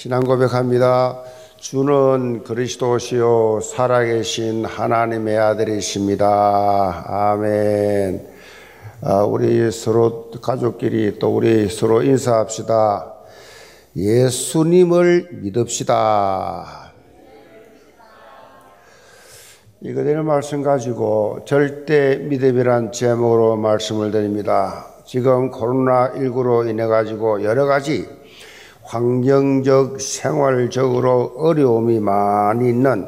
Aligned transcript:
신앙 0.00 0.24
고백합니다. 0.24 1.20
주는 1.58 2.42
그리스도시요 2.42 3.60
살아계신 3.60 4.64
하나님의 4.64 5.36
아들이십니다. 5.36 7.04
아멘. 7.06 8.26
아, 9.02 9.24
우리 9.24 9.70
서로 9.70 10.30
가족끼리 10.30 11.18
또 11.18 11.36
우리 11.36 11.68
서로 11.68 12.02
인사합시다. 12.02 13.12
예수님을 13.94 15.28
믿읍시다. 15.42 16.92
이 19.82 19.92
그대로 19.92 20.24
말씀 20.24 20.62
가지고 20.62 21.40
절대 21.44 22.16
믿음이란 22.16 22.92
제목으로 22.92 23.56
말씀을 23.56 24.10
드립니다. 24.12 24.86
지금 25.04 25.50
코로나19로 25.50 26.70
인해 26.70 26.86
가지고 26.86 27.44
여러 27.44 27.66
가지 27.66 28.19
환경적, 28.90 30.00
생활적으로 30.00 31.34
어려움이 31.36 32.00
많이 32.00 32.68
있는 32.70 33.06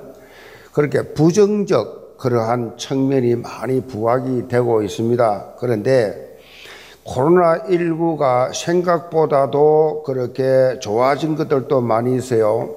그렇게 0.73 1.03
부정적 1.13 2.19
그러한 2.19 2.79
측면이 2.79 3.35
많이 3.35 3.81
부각이 3.81 4.47
되고 4.47 4.81
있습니다. 4.83 5.55
그런데 5.59 6.39
코로나19가 7.05 8.55
생각보다도 8.55 10.05
그렇게 10.07 10.79
좋아진 10.79 11.35
것들도 11.35 11.81
많이 11.81 12.17
있어요. 12.17 12.77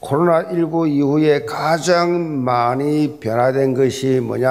코로나19 0.00 0.88
이후에 0.88 1.44
가장 1.44 2.42
많이 2.42 3.18
변화된 3.20 3.74
것이 3.74 4.18
뭐냐? 4.18 4.48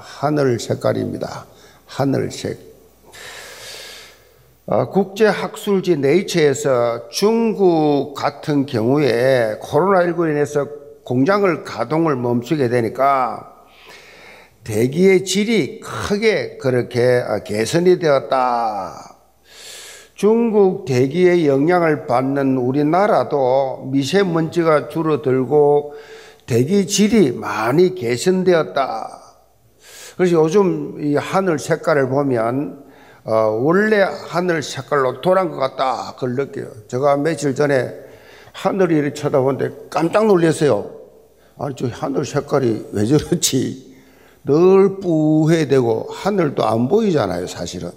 하늘 0.00 0.60
색깔입니다. 0.60 1.44
하늘색. 1.86 2.65
어, 4.68 4.90
국제학술지 4.90 5.98
네이처에서 5.98 7.08
중국 7.08 8.14
같은 8.14 8.66
경우에 8.66 9.60
코로나19로 9.62 10.28
인해서 10.28 10.66
공장을 11.04 11.62
가동을 11.62 12.16
멈추게 12.16 12.68
되니까 12.68 13.54
대기의 14.64 15.24
질이 15.24 15.78
크게 15.78 16.56
그렇게 16.56 17.00
어, 17.00 17.44
개선이 17.44 18.00
되었다. 18.00 19.18
중국 20.14 20.84
대기의 20.84 21.46
영향을 21.46 22.08
받는 22.08 22.56
우리나라도 22.56 23.88
미세먼지가 23.92 24.88
줄어들고 24.88 25.94
대기 26.46 26.88
질이 26.88 27.30
많이 27.30 27.94
개선되었다. 27.94 29.20
그래서 30.16 30.34
요즘 30.42 30.96
이 31.00 31.14
하늘 31.14 31.60
색깔을 31.60 32.08
보면 32.08 32.82
어, 32.82 32.85
원래 33.26 34.02
하늘 34.02 34.62
색깔로 34.62 35.20
돌아온 35.20 35.50
것 35.50 35.56
같다. 35.56 36.14
그걸 36.14 36.34
느껴요. 36.36 36.68
제가 36.88 37.16
며칠 37.16 37.54
전에 37.54 37.92
하늘이 38.52 38.96
이렇게 38.96 39.14
쳐다보는데 39.14 39.88
깜짝 39.90 40.26
놀랐어요. 40.26 40.92
아니, 41.58 41.74
저 41.74 41.88
하늘 41.88 42.24
색깔이 42.24 42.86
왜 42.92 43.04
저렇지? 43.04 43.96
늘 44.44 45.00
뿌해 45.00 45.66
되고 45.66 46.06
하늘도 46.10 46.64
안 46.64 46.88
보이잖아요, 46.88 47.48
사실은. 47.48 47.90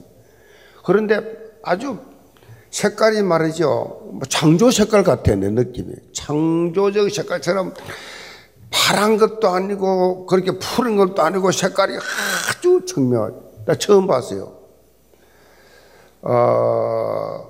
그런데 0.84 1.22
아주 1.64 2.00
색깔이 2.72 3.22
말이죠. 3.22 3.66
뭐 4.14 4.22
창조 4.28 4.72
색깔 4.72 5.04
같아, 5.04 5.36
내 5.36 5.50
느낌이. 5.50 5.94
창조적 6.14 7.12
색깔처럼 7.12 7.74
파란 8.72 9.18
것도 9.18 9.48
아니고 9.48 10.26
그렇게 10.26 10.52
푸른 10.58 10.96
것도 10.96 11.22
아니고 11.22 11.52
색깔이 11.52 11.94
아주 11.96 12.82
청명하나 12.86 13.76
처음 13.78 14.08
봤어요. 14.08 14.59
어, 16.22 17.50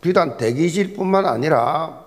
비단 0.00 0.36
대기질뿐만 0.36 1.26
아니라 1.26 2.04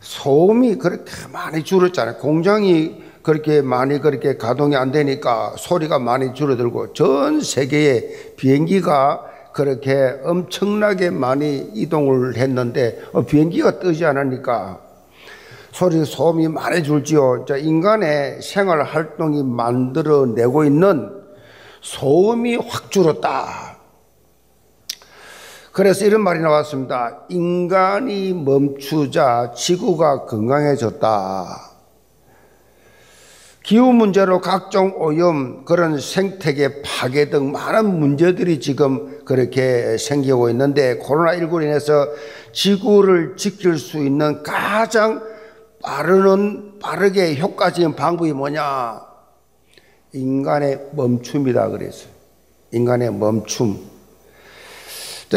소음이 0.00 0.76
그렇게 0.76 1.12
많이 1.32 1.62
줄었잖아요. 1.62 2.16
공장이 2.16 3.02
그렇게 3.22 3.62
많이 3.62 4.00
그렇게 4.00 4.36
가동이 4.36 4.74
안 4.74 4.90
되니까 4.90 5.54
소리가 5.56 6.00
많이 6.00 6.34
줄어들고 6.34 6.92
전 6.92 7.40
세계의 7.40 8.34
비행기가 8.36 9.26
그렇게 9.52 10.18
엄청나게 10.24 11.10
많이 11.10 11.70
이동을 11.74 12.36
했는데 12.36 13.00
어, 13.12 13.22
비행기가 13.22 13.78
뜨지 13.78 14.04
않으니까 14.04 14.80
소리 15.72 16.04
소음이 16.04 16.48
많이 16.48 16.82
줄지요. 16.82 17.46
인간의 17.48 18.42
생활 18.42 18.82
활동이 18.82 19.42
만들어내고 19.42 20.64
있는 20.64 21.22
소음이 21.80 22.56
확 22.56 22.90
줄었다. 22.90 23.71
그래서 25.72 26.04
이런 26.04 26.20
말이 26.20 26.38
나왔습니다. 26.40 27.24
인간이 27.30 28.34
멈추자 28.34 29.52
지구가 29.56 30.26
건강해졌다. 30.26 31.70
기후 33.62 33.92
문제로 33.92 34.40
각종 34.40 34.92
오염, 34.96 35.64
그런 35.64 35.98
생태계 35.98 36.82
파괴 36.82 37.30
등 37.30 37.52
많은 37.52 37.98
문제들이 37.98 38.60
지금 38.60 39.24
그렇게 39.24 39.96
생기고 39.96 40.50
있는데 40.50 40.98
코로나19로 40.98 41.62
인해서 41.62 42.08
지구를 42.52 43.36
지킬 43.36 43.78
수 43.78 43.98
있는 43.98 44.42
가장 44.42 45.22
빠르는, 45.82 46.80
빠르게 46.80 47.36
효과적인 47.36 47.94
방법이 47.94 48.32
뭐냐? 48.32 49.00
인간의 50.12 50.90
멈춤이다 50.92 51.68
그랬어요. 51.68 52.10
인간의 52.72 53.12
멈춤. 53.14 53.91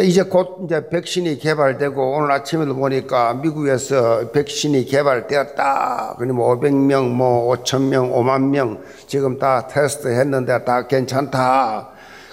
이제 0.02 0.24
곧 0.24 0.62
이제 0.66 0.90
백신이 0.90 1.38
개발되고 1.40 2.18
오늘 2.18 2.32
아침에도 2.32 2.76
보니까 2.76 3.36
미국에서 3.36 4.32
백신이 4.32 4.86
개발되었다. 4.86 6.16
그러면 6.18 6.46
500명, 6.46 7.10
뭐 7.12 7.56
5천 7.56 7.90
명, 7.90 8.12
5만 8.12 8.50
명 8.50 8.82
지금 9.08 9.38
다 9.40 9.68
테스트 9.68 10.08
했는데 10.08 10.64
다 10.66 10.88
괜찮다. 10.88 11.90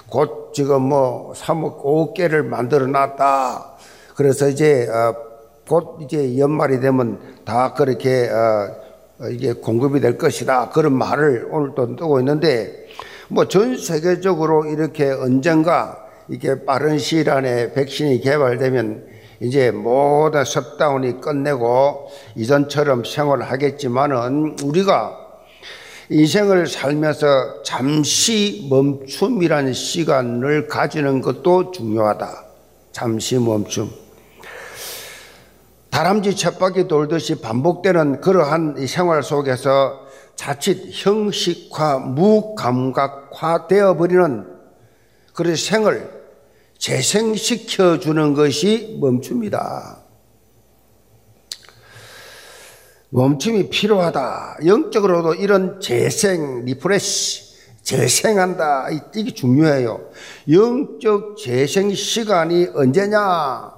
곧 0.08 0.52
지금 0.54 0.82
뭐 0.82 1.32
3억 1.34 1.82
5개를 1.82 2.44
만들어 2.44 2.86
놨다. 2.86 3.76
그래서 4.16 4.48
이제 4.48 4.88
어, 4.88 5.14
곧 5.68 5.98
이제 6.02 6.38
연말이 6.38 6.80
되면 6.80 7.18
다 7.44 7.74
그렇게 7.74 8.28
어, 8.28 9.28
이게 9.30 9.52
공급이 9.52 10.00
될 10.00 10.18
것이다. 10.18 10.70
그런 10.70 10.94
말을 10.94 11.48
오늘 11.50 11.74
또 11.74 11.94
뜨고 11.94 12.18
있는데 12.20 12.86
뭐 13.28 13.44
전 13.46 13.76
세계적으로 13.78 14.66
이렇게 14.66 15.10
언젠가 15.10 16.01
이게 16.28 16.64
빠른 16.64 16.98
시일 16.98 17.30
안에 17.30 17.72
백신이 17.72 18.20
개발되면 18.20 19.06
이제 19.40 19.70
모든 19.70 20.44
셧다운이 20.44 21.20
끝내고 21.20 22.08
이전처럼 22.36 23.04
생활을 23.04 23.50
하겠지만은 23.50 24.56
우리가 24.62 25.18
인생을 26.08 26.66
살면서 26.66 27.62
잠시 27.62 28.68
멈춤이라는 28.70 29.72
시간을 29.72 30.68
가지는 30.68 31.20
것도 31.22 31.72
중요하다. 31.72 32.44
잠시 32.92 33.38
멈춤. 33.38 33.90
다람쥐 35.90 36.36
쳇바퀴 36.36 36.88
돌듯이 36.88 37.40
반복되는 37.40 38.20
그러한 38.20 38.86
생활 38.86 39.22
속에서 39.22 40.00
자칫 40.36 40.88
형식화, 40.90 41.98
무감각화 41.98 43.66
되어버리는 43.68 44.51
그런 45.32 45.56
생을 45.56 46.22
재생시켜 46.78 47.98
주는 48.00 48.34
것이 48.34 48.98
멈춤이다. 49.00 50.02
멈춤이 53.10 53.68
필요하다. 53.68 54.58
영적으로도 54.66 55.34
이런 55.34 55.80
재생, 55.80 56.64
refresh, 56.64 57.52
재생한다. 57.82 58.88
이게 59.14 59.32
중요해요. 59.34 60.10
영적 60.50 61.36
재생 61.36 61.94
시간이 61.94 62.68
언제냐? 62.74 63.70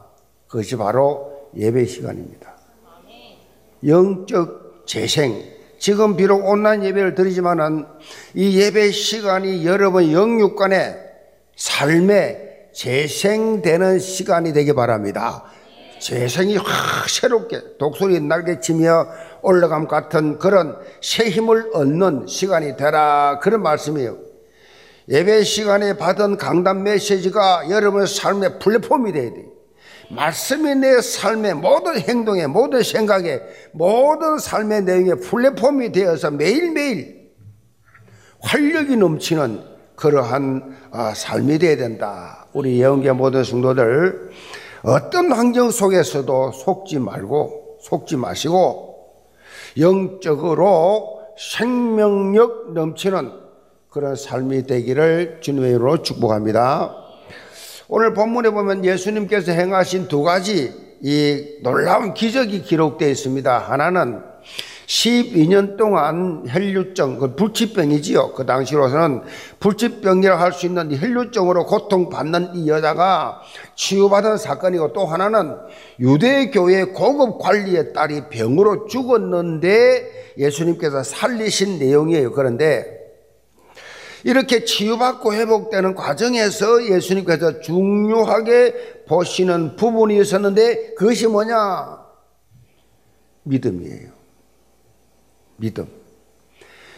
그것이 0.47 0.77
바로 0.77 1.51
예배 1.57 1.85
시간입니다. 1.87 2.55
영적 3.87 4.85
재생. 4.87 5.43
지금 5.79 6.17
비록 6.17 6.47
온라인 6.47 6.85
예배를 6.85 7.15
드리지만은 7.15 7.87
이 8.35 8.59
예배 8.59 8.93
시간이 8.93 9.67
여러분 9.67 10.13
영육간에 10.13 11.04
삶의 11.57 12.69
재생되는 12.73 13.99
시간이 13.99 14.53
되기 14.53 14.73
바랍니다. 14.73 15.45
재생이 16.01 16.57
확 16.57 17.09
새롭게 17.09 17.79
독소리 17.79 18.21
날개치며 18.21 19.07
올라감 19.43 19.87
같은 19.89 20.39
그런 20.39 20.77
새 21.01 21.31
힘을 21.31 21.71
얻는 21.73 22.27
시간이 22.27 22.77
되라 22.77 23.39
그런 23.41 23.63
말씀이에요. 23.63 24.19
예배 25.09 25.45
시간에 25.45 25.97
받은 25.97 26.37
강단 26.37 26.83
메시지가 26.83 27.71
여러분의 27.71 28.07
삶의 28.07 28.59
플랫폼이 28.59 29.13
돼야 29.13 29.31
돼. 29.31 29.45
말씀이 30.11 30.75
내 30.75 31.01
삶의 31.01 31.55
모든 31.55 31.99
행동에 31.99 32.47
모든 32.47 32.83
생각에 32.83 33.41
모든 33.73 34.39
삶의 34.39 34.83
내용에 34.83 35.15
플랫폼이 35.15 35.93
되어서 35.93 36.31
매일매일 36.31 37.31
활력이 38.41 38.97
넘치는 38.97 39.74
그러한 39.97 40.77
아, 40.91 41.13
삶이 41.15 41.59
되어야 41.59 41.77
된다. 41.77 42.47
우리 42.53 42.81
예언계 42.81 43.13
모든 43.13 43.45
성도들 43.45 44.31
어떤 44.83 45.33
환경 45.33 45.71
속에서도 45.71 46.53
속지 46.53 46.99
말고 46.99 47.79
속지 47.81 48.17
마시고 48.17 48.95
영적으로 49.79 51.21
생명력 51.39 52.73
넘치는 52.73 53.33
그런 53.91 54.17
삶이 54.17 54.67
되기를 54.67 55.39
주님의 55.41 55.71
이름으로 55.71 56.03
축복합니다. 56.03 56.97
오늘 57.89 58.15
본문에 58.15 58.51
보면 58.51 58.85
예수님께서 58.85 59.53
행하신 59.53 60.09
두 60.09 60.23
가지 60.23 60.73
이 61.03 61.59
놀라운 61.63 62.15
기적이 62.15 62.63
기록되어 62.63 63.09
있습니다. 63.09 63.59
하나는 63.59 64.23
12년 64.87 65.77
동안 65.77 66.45
혈류증, 66.47 67.19
그 67.19 67.35
불치병이지요. 67.35 68.33
그 68.33 68.47
당시로서는 68.47 69.23
불치병이라고 69.61 70.41
할수 70.41 70.67
있는 70.67 70.95
혈류증으로 70.97 71.67
고통받는 71.67 72.57
이 72.57 72.69
여자가 72.69 73.41
치유받은 73.77 74.37
사건이고 74.37 74.93
또 74.93 75.07
하나는 75.07 75.57
유대교회 76.01 76.87
고급 76.87 77.39
관리의 77.39 77.93
딸이 77.93 78.29
병으로 78.31 78.87
죽었는데 78.87 80.35
예수님께서 80.39 81.03
살리신 81.03 81.79
내용이에요. 81.79 82.33
그런데 82.33 83.05
이렇게 84.25 84.65
치유받고 84.65 85.35
회복되는 85.35 85.95
과정에서 85.95 86.87
예수님께서 86.87 87.61
중요하게 87.61 89.05
보시는 89.07 89.77
부분이 89.77 90.19
있었는데 90.19 90.95
그것이 90.95 91.27
뭐냐? 91.27 91.99
믿음이에요. 93.43 94.14
믿음. 95.57 95.87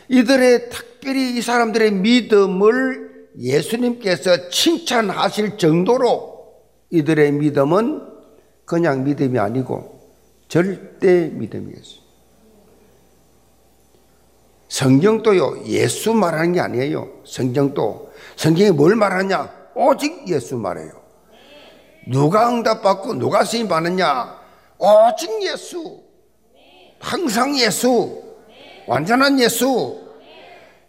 이들의 0.09 0.71
특별히 0.71 1.37
이 1.37 1.43
사람들의 1.43 1.93
믿음을 1.93 3.29
예수님께서 3.39 4.49
칭찬하실 4.49 5.59
정도로 5.59 6.55
이들의 6.91 7.33
믿음은 7.33 8.03
그냥 8.65 9.05
믿음이 9.05 9.39
아니고 9.39 10.01
절대 10.49 11.29
믿음이었어요. 11.29 12.07
성경도요, 14.69 15.65
예수 15.67 16.13
말하는 16.13 16.53
게 16.53 16.61
아니에요. 16.61 17.09
성경도. 17.25 18.11
성경이 18.37 18.73
뭘 18.73 18.97
말하냐? 18.97 19.55
오직 19.75 20.29
예수 20.29 20.57
말해요. 20.57 20.91
누가 22.09 22.49
응답받고 22.49 23.15
누가 23.15 23.45
쓰임 23.45 23.69
받느냐? 23.69 24.39
오직 24.79 25.43
예수. 25.43 26.03
항상 26.99 27.57
예수. 27.59 28.26
완전한 28.87 29.39
예수. 29.41 30.01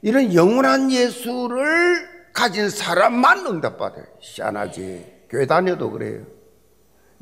이런 0.02 0.34
영원한 0.34 0.92
예수를 0.92 2.08
가진 2.34 2.70
사람만 2.70 3.46
응답받아요. 3.48 4.06
시안하지. 4.22 5.06
교회 5.30 5.46
다녀도 5.46 5.90
그래요. 5.92 6.22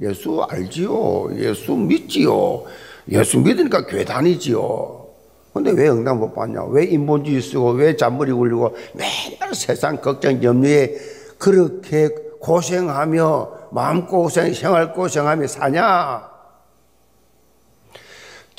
예수 0.01 0.43
알지요. 0.49 1.29
예수 1.35 1.73
믿지요. 1.73 2.65
예수 3.09 3.39
믿으니까 3.39 3.85
교회 3.85 4.03
다니지요. 4.03 5.05
근데 5.53 5.71
왜 5.71 5.87
응답 5.87 6.17
못 6.17 6.33
받냐? 6.33 6.65
왜 6.65 6.83
인본주의 6.83 7.41
쓰고 7.41 7.71
왜 7.71 7.95
잔머리 7.95 8.33
굴리고 8.33 8.75
맨날 8.93 9.55
세상 9.55 10.01
걱정 10.01 10.43
염려에 10.43 10.93
그렇게 11.37 12.09
고생하며 12.41 13.69
마음고생, 13.71 14.53
생활고생하며 14.53 15.47
사냐? 15.47 16.34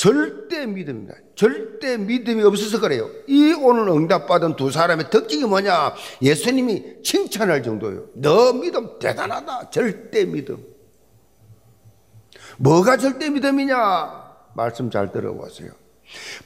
절대 0.06 0.66
믿음입니다. 0.66 1.14
절대 1.34 1.96
믿음이 1.96 2.40
없어서 2.44 2.78
그래요. 2.78 3.10
이 3.26 3.52
오늘 3.54 3.88
응답받은 3.88 4.54
두 4.54 4.70
사람의 4.70 5.10
특징이 5.10 5.44
뭐냐? 5.44 5.94
예수님이 6.22 7.02
칭찬할 7.02 7.64
정도예요. 7.64 8.04
너 8.14 8.52
믿음 8.52 9.00
대단하다. 9.00 9.70
절대 9.70 10.24
믿음. 10.24 10.64
뭐가 12.58 12.98
절대 12.98 13.30
믿음이냐? 13.30 13.74
말씀 14.54 14.92
잘 14.92 15.10
들어보세요. 15.10 15.72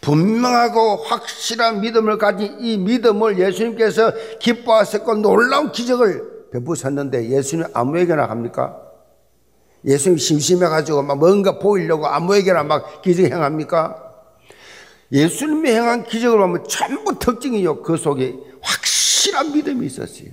분명하고 0.01 0.97
확실한 1.05 1.83
믿음을 1.83 2.17
가진 2.17 2.59
이 2.61 2.79
믿음을 2.79 3.39
예수님께서 3.39 4.39
기뻐하셨고 4.39 5.17
놀라운 5.17 5.71
기적을 5.71 6.49
베푸셨는데 6.51 7.29
예수님 7.29 7.67
아무에게나 7.75 8.25
합니까? 8.25 8.90
예수님 9.85 10.19
심심해가지고 10.19 11.03
막 11.03 11.19
뭔가 11.19 11.59
보이려고 11.59 12.07
아무에게나 12.07 12.65
막 12.65 13.03
기적 13.03 13.25
행합니까? 13.25 14.11
예수님이 15.13 15.71
행한 15.71 16.05
기적을 16.05 16.39
보면 16.39 16.65
전부 16.69 17.19
특징이요. 17.19 17.83
그 17.83 17.97
속에 17.97 18.39
확실한 18.61 19.53
믿음이 19.53 19.87
있었어요. 19.87 20.31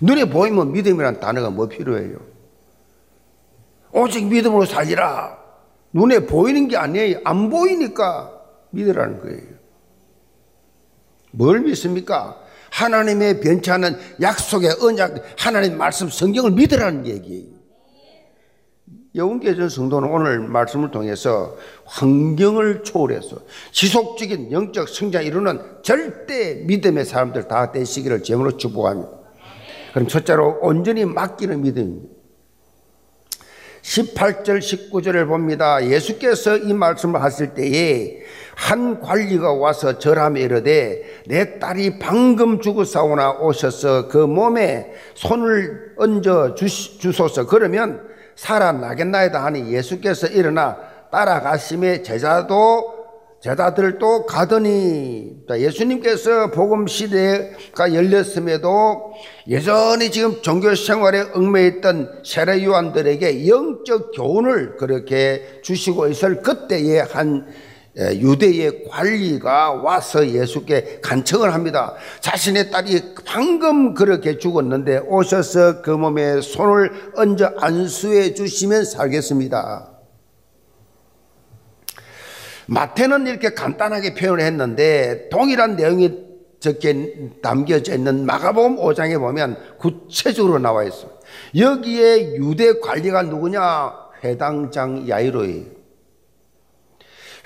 눈에 0.00 0.26
보이면 0.26 0.72
믿음이란 0.72 1.20
단어가 1.20 1.50
뭐 1.50 1.66
필요해요? 1.68 2.18
오직 3.92 4.26
믿음으로 4.26 4.66
살리라. 4.66 5.38
눈에 5.92 6.26
보이는 6.26 6.68
게 6.68 6.76
아니에요. 6.76 7.20
안 7.24 7.48
보이니까 7.48 8.30
믿으라는 8.70 9.20
거예요. 9.20 9.56
뭘 11.30 11.60
믿습니까? 11.60 12.38
하나님의 12.76 13.40
변치 13.40 13.70
않은 13.70 13.96
약속의 14.20 14.76
언약, 14.82 15.14
하나님 15.38 15.78
말씀 15.78 16.10
성경을 16.10 16.50
믿으라는 16.52 17.06
얘기예요. 17.06 17.56
여운계전 19.14 19.70
성도는 19.70 20.10
오늘 20.10 20.40
말씀을 20.40 20.90
통해서 20.90 21.56
환경을 21.86 22.82
초월해서 22.82 23.38
지속적인 23.72 24.52
영적 24.52 24.90
성장 24.90 25.24
이루는 25.24 25.58
절대 25.82 26.56
믿음의 26.66 27.06
사람들 27.06 27.48
다 27.48 27.72
되시기를 27.72 28.22
제물로 28.22 28.58
축복합니다. 28.58 29.10
그럼 29.94 30.06
첫째로 30.06 30.58
온전히 30.60 31.06
맡기는 31.06 31.62
믿음입니다. 31.62 32.15
18절 33.86 34.58
19절을 34.58 35.28
봅니다. 35.28 35.84
예수께서 35.84 36.56
이 36.56 36.74
말씀을 36.74 37.22
하실 37.22 37.54
때에 37.54 38.18
한 38.56 39.00
관리가 39.00 39.52
와서 39.52 39.98
절함에 39.98 40.40
이르되 40.40 41.02
내 41.26 41.58
딸이 41.60 42.00
방금 42.00 42.60
죽었사오나 42.60 43.32
오셔서 43.34 44.08
그 44.08 44.18
몸에 44.18 44.92
손을 45.14 45.92
얹어 45.96 46.54
주소서 46.54 47.46
그러면 47.46 48.08
살아나겠나이다 48.34 49.44
하니 49.44 49.72
예수께서 49.72 50.26
일어나 50.26 50.76
따라가심에 51.12 52.02
제자도 52.02 52.95
제자들도 53.46 54.26
가더니 54.26 55.36
예수님께서 55.48 56.50
복음 56.50 56.88
시대가 56.88 57.94
열렸음에도 57.94 59.12
여전히 59.48 60.10
지금 60.10 60.42
종교 60.42 60.74
생활에 60.74 61.20
얽매여 61.32 61.66
있던 61.76 62.22
세례 62.24 62.64
요한들에게 62.64 63.46
영적 63.46 64.10
교훈을 64.16 64.76
그렇게 64.76 65.60
주시고 65.62 66.08
있을 66.08 66.42
그때에 66.42 66.98
한 66.98 67.46
유대의 67.96 68.88
관리가 68.90 69.74
와서 69.74 70.26
예수께 70.26 70.98
간청을 71.00 71.54
합니다. 71.54 71.94
자신의 72.20 72.72
딸이 72.72 73.14
방금 73.24 73.94
그렇게 73.94 74.38
죽었는데 74.38 75.02
오셔서 75.06 75.82
그 75.82 75.90
몸에 75.90 76.40
손을 76.40 76.90
얹어 77.14 77.52
안수해 77.58 78.34
주시면 78.34 78.84
살겠습니다. 78.84 79.95
마태는 82.66 83.26
이렇게 83.26 83.50
간단하게 83.50 84.14
표현을 84.14 84.44
했는데 84.44 85.28
동일한 85.30 85.76
내용이 85.76 86.26
적게 86.58 87.30
담겨져 87.42 87.94
있는 87.94 88.26
마가복음 88.26 88.76
5장에 88.76 89.18
보면 89.18 89.56
구체적으로 89.78 90.58
나와 90.58 90.84
있어. 90.84 91.08
여기에 91.56 92.36
유대 92.36 92.78
관리가 92.80 93.22
누구냐? 93.22 93.92
회당장 94.24 95.08
야이로예요. 95.08 95.64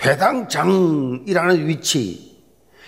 회당장이라는 0.04 1.68
위치, 1.68 2.42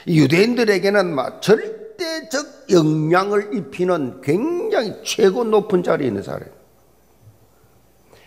유대인들에게는 0.06 1.14
막 1.14 1.42
절대적 1.42 2.72
영향을 2.72 3.54
입히는 3.54 4.22
굉장히 4.22 4.94
최고 5.04 5.44
높은 5.44 5.82
자리에 5.82 6.08
있는 6.08 6.22
사람. 6.22 6.44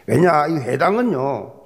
왜냐, 0.05 0.47
이 0.47 0.53
회당은요, 0.57 1.64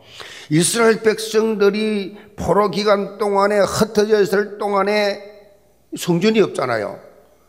이스라엘 0.50 1.02
백성들이 1.02 2.18
포로 2.36 2.72
기간 2.72 3.18
동안에 3.18 3.60
흩어져 3.60 4.22
있을 4.22 4.58
동안에 4.58 5.22
성전이 5.98 6.42
없잖아요. 6.42 7.00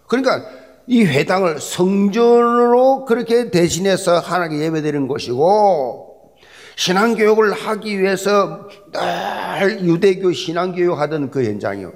그러니까 0.07 0.45
이 0.87 1.05
회당을 1.05 1.61
성전으로 1.61 3.05
그렇게 3.05 3.51
대신해서 3.51 4.19
하나님께 4.19 4.65
예배드리는 4.65 5.09
것이고 5.09 6.35
신앙교육을 6.77 7.53
하기 7.53 8.01
위해서 8.01 8.69
늘 8.93 9.85
유대교 9.85 10.33
신앙교육 10.33 10.99
하던 10.99 11.31
그 11.31 11.45
현장이요. 11.45 11.93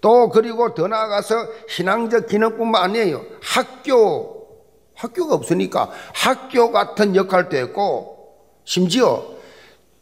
또 0.00 0.28
그리고 0.28 0.74
더 0.74 0.88
나아가서 0.88 1.34
신앙적 1.68 2.28
기능뿐만 2.28 2.82
아니에요. 2.82 3.24
학교, 3.42 4.46
학교가 4.94 5.34
없으니까 5.34 5.90
학교 6.14 6.70
같은 6.70 7.16
역할도 7.16 7.56
했고 7.56 8.34
심지어 8.64 9.37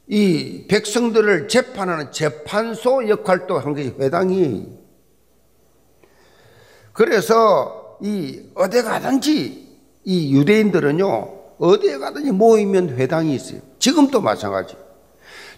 이 0.08 0.66
백성들을 0.68 1.48
재판하는 1.48 2.12
재판소 2.12 3.08
역할도 3.08 3.58
한 3.58 3.74
것이 3.74 3.94
회당이. 3.98 4.68
그래서 6.92 7.98
이 8.00 8.42
어디 8.54 8.82
가든지 8.82 9.66
이 10.04 10.34
유대인들은요 10.34 11.36
어디에 11.58 11.98
가든지 11.98 12.30
모이면 12.30 12.90
회당이 12.90 13.34
있어요. 13.34 13.60
지금도 13.78 14.20
마찬가지. 14.20 14.76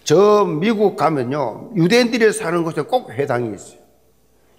저 0.03 0.45
미국 0.45 0.95
가면요. 0.95 1.71
유대인들이 1.75 2.31
사는 2.33 2.63
곳에 2.63 2.81
꼭 2.81 3.11
회당이 3.11 3.53
있어요. 3.53 3.79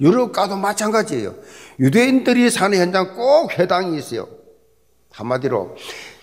유럽 0.01 0.33
가도 0.33 0.57
마찬가지예요. 0.57 1.35
유대인들이 1.79 2.51
사는 2.51 2.79
현장 2.79 3.15
꼭 3.15 3.59
회당이 3.59 3.99
있어요. 3.99 4.29
한마디로 5.11 5.77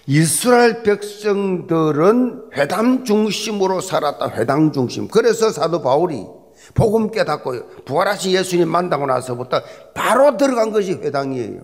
이스라엘 0.07 0.83
백성들은 0.83 2.51
회담 2.55 3.03
중심으로 3.03 3.81
살았다. 3.81 4.29
회당 4.37 4.71
중심. 4.71 5.09
그래서 5.09 5.51
사도 5.51 5.81
바울이 5.81 6.25
복음 6.73 7.11
깨닫고 7.11 7.83
부활하신 7.85 8.31
예수님 8.31 8.69
만나고 8.69 9.05
나서부터 9.05 9.61
바로 9.93 10.37
들어간 10.37 10.71
것이 10.71 10.93
회당이에요. 10.93 11.61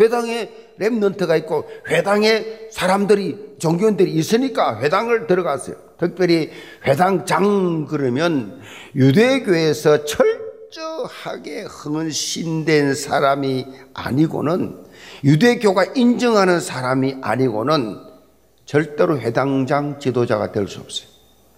회당에 0.00 0.50
랩런트가 0.80 1.38
있고 1.38 1.68
회당에 1.88 2.44
사람들이 2.72 3.54
종교인들이 3.60 4.10
있으니까 4.12 4.80
회당을 4.80 5.28
들어갔어요. 5.28 5.76
특별히 5.96 6.50
회당장 6.84 7.86
그러면 7.88 8.60
유대교에서 8.96 10.04
철저하게 10.04 11.62
흥신된 11.62 12.94
사람이 12.96 13.66
아니고는 13.94 14.84
유대교가 15.24 15.84
인정하는 15.96 16.60
사람이 16.60 17.16
아니고는 17.22 17.98
절대로 18.66 19.18
회당장 19.18 19.98
지도자가 19.98 20.52
될 20.52 20.68
수 20.68 20.80
없어요. 20.80 21.08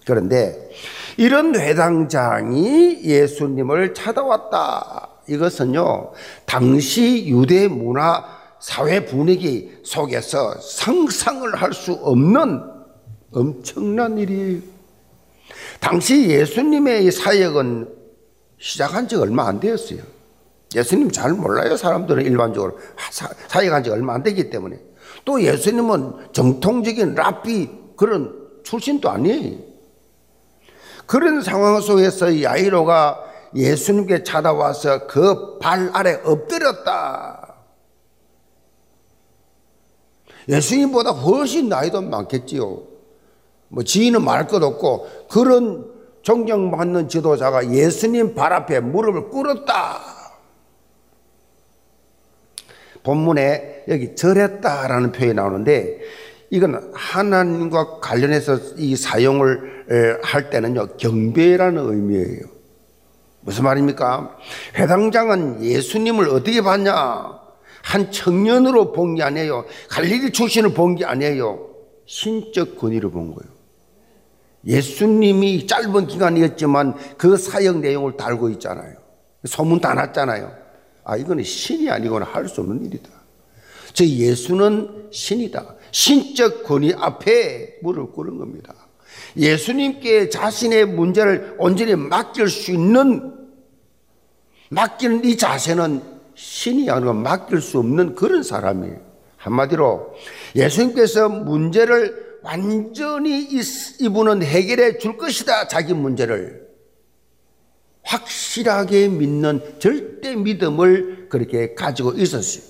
그런데 0.05 0.69
이런 1.17 1.53
회당장이 1.53 3.01
예수님을 3.03 3.93
찾아왔다. 3.93 5.09
이것은요, 5.27 6.13
당시 6.45 7.27
유대 7.27 7.67
문화 7.67 8.23
사회 8.61 9.03
분위기 9.05 9.77
속에서 9.83 10.53
상상을 10.61 11.53
할 11.55 11.73
수 11.73 11.91
없는 11.91 12.61
엄청난 13.33 14.17
일이에요. 14.17 14.61
당시 15.81 16.29
예수님의 16.29 17.11
사역은 17.11 17.89
시작한 18.57 19.07
지 19.09 19.15
얼마 19.17 19.47
안 19.47 19.59
되었어요. 19.59 19.99
예수님 20.75 21.11
잘 21.11 21.33
몰라요. 21.33 21.77
사람들은 21.77 22.25
일반적으로 22.25 22.77
사역한 23.47 23.83
지 23.83 23.89
얼마 23.89 24.13
안 24.13 24.23
되기 24.23 24.49
때문에. 24.49 24.79
또 25.25 25.41
예수님은 25.41 26.33
정통적인 26.33 27.15
랍비 27.15 27.69
그런 27.95 28.47
출신도 28.63 29.09
아니에요. 29.09 29.59
그런 31.05 31.41
상황 31.41 31.79
속에서 31.79 32.41
야이로가 32.43 33.23
예수님께 33.55 34.23
찾아와서 34.23 35.07
그 35.07 35.59
발 35.59 35.89
아래 35.93 36.19
엎드렸다. 36.23 37.55
예수님보다 40.49 41.11
훨씬 41.11 41.67
나이도 41.69 42.01
많겠지요. 42.01 42.83
뭐 43.69 43.83
지인은 43.83 44.23
말것 44.23 44.61
없고 44.63 45.07
그런 45.29 45.91
존경받는 46.21 47.09
지도자가 47.09 47.71
예수님 47.71 48.35
발 48.35 48.53
앞에 48.53 48.79
무릎을 48.81 49.29
꿇었다. 49.29 50.16
본문에 53.11 53.85
여기 53.87 54.15
절했다라는 54.15 55.13
표현이 55.13 55.33
나오는데 55.33 55.99
이건 56.49 56.91
하나님과 56.93 57.99
관련해서 57.99 58.59
이 58.75 58.97
사용을 58.97 60.19
할 60.23 60.49
때는요 60.49 60.97
경배라는 60.97 61.89
의미예요. 61.89 62.41
무슨 63.41 63.63
말입니까? 63.63 64.35
회당장은 64.75 65.63
예수님을 65.63 66.27
어떻게 66.29 66.61
봤냐? 66.61 67.39
한 67.81 68.11
청년으로 68.11 68.91
본 68.91 69.15
게 69.15 69.23
아니에요. 69.23 69.63
갈릴리 69.89 70.31
출신을 70.33 70.73
본 70.73 70.95
게 70.95 71.05
아니에요. 71.05 71.65
신적 72.05 72.77
권위를 72.77 73.09
본 73.11 73.33
거예요. 73.33 73.49
예수님이 74.65 75.65
짧은 75.65 76.07
기간이었지만 76.07 76.95
그 77.17 77.37
사역 77.37 77.79
내용을 77.79 78.17
달고 78.17 78.49
있잖아요. 78.51 78.95
소문 79.45 79.79
다 79.79 79.93
났잖아요. 79.93 80.66
아, 81.07 81.15
이거는 81.15 81.43
신이 81.43 81.89
아니거나 81.89 82.25
할 82.25 82.47
수 82.49 82.61
없는 82.61 82.85
일이다. 82.85 83.09
저 83.93 84.05
예수는 84.05 85.07
신이다. 85.11 85.75
신적 85.91 86.63
권위 86.63 86.93
앞에 86.93 87.77
무릎 87.81 88.13
꿇은 88.13 88.37
겁니다. 88.37 88.75
예수님께 89.37 90.29
자신의 90.29 90.85
문제를 90.85 91.55
온전히 91.59 91.95
맡길 91.95 92.49
수 92.49 92.71
있는 92.71 93.33
맡기는 94.69 95.23
이 95.23 95.37
자세는 95.37 96.01
신이 96.35 96.89
아니고 96.89 97.13
맡길 97.13 97.61
수 97.61 97.79
없는 97.79 98.15
그런 98.15 98.43
사람이에요. 98.43 98.99
한마디로 99.37 100.13
예수님께서 100.55 101.29
문제를 101.29 102.39
완전히 102.43 103.47
이분은 103.99 104.43
해결해 104.43 104.97
줄 104.97 105.17
것이다. 105.17 105.67
자기 105.67 105.93
문제를. 105.93 106.66
확실하게 108.07 109.09
믿는 109.09 109.61
절대 109.79 110.35
믿음을 110.35 111.27
그렇게 111.29 111.75
가지고 111.75 112.13
있었어요. 112.13 112.63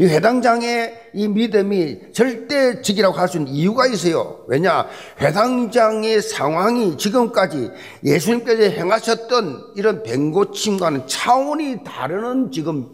이 0.00 0.04
회당장의 0.04 1.10
이 1.14 1.26
믿음이 1.26 2.12
절대적이라고 2.12 3.16
할 3.16 3.28
수 3.28 3.38
있는 3.38 3.52
이유가 3.52 3.86
있어요. 3.86 4.44
왜냐? 4.46 4.86
회당장의 5.20 6.22
상황이 6.22 6.96
지금까지 6.96 7.70
예수님께서 8.04 8.62
행하셨던 8.62 9.72
이런 9.76 10.02
뱅고침과는 10.04 11.08
차원이 11.08 11.82
다르는 11.84 12.52
지금 12.52 12.88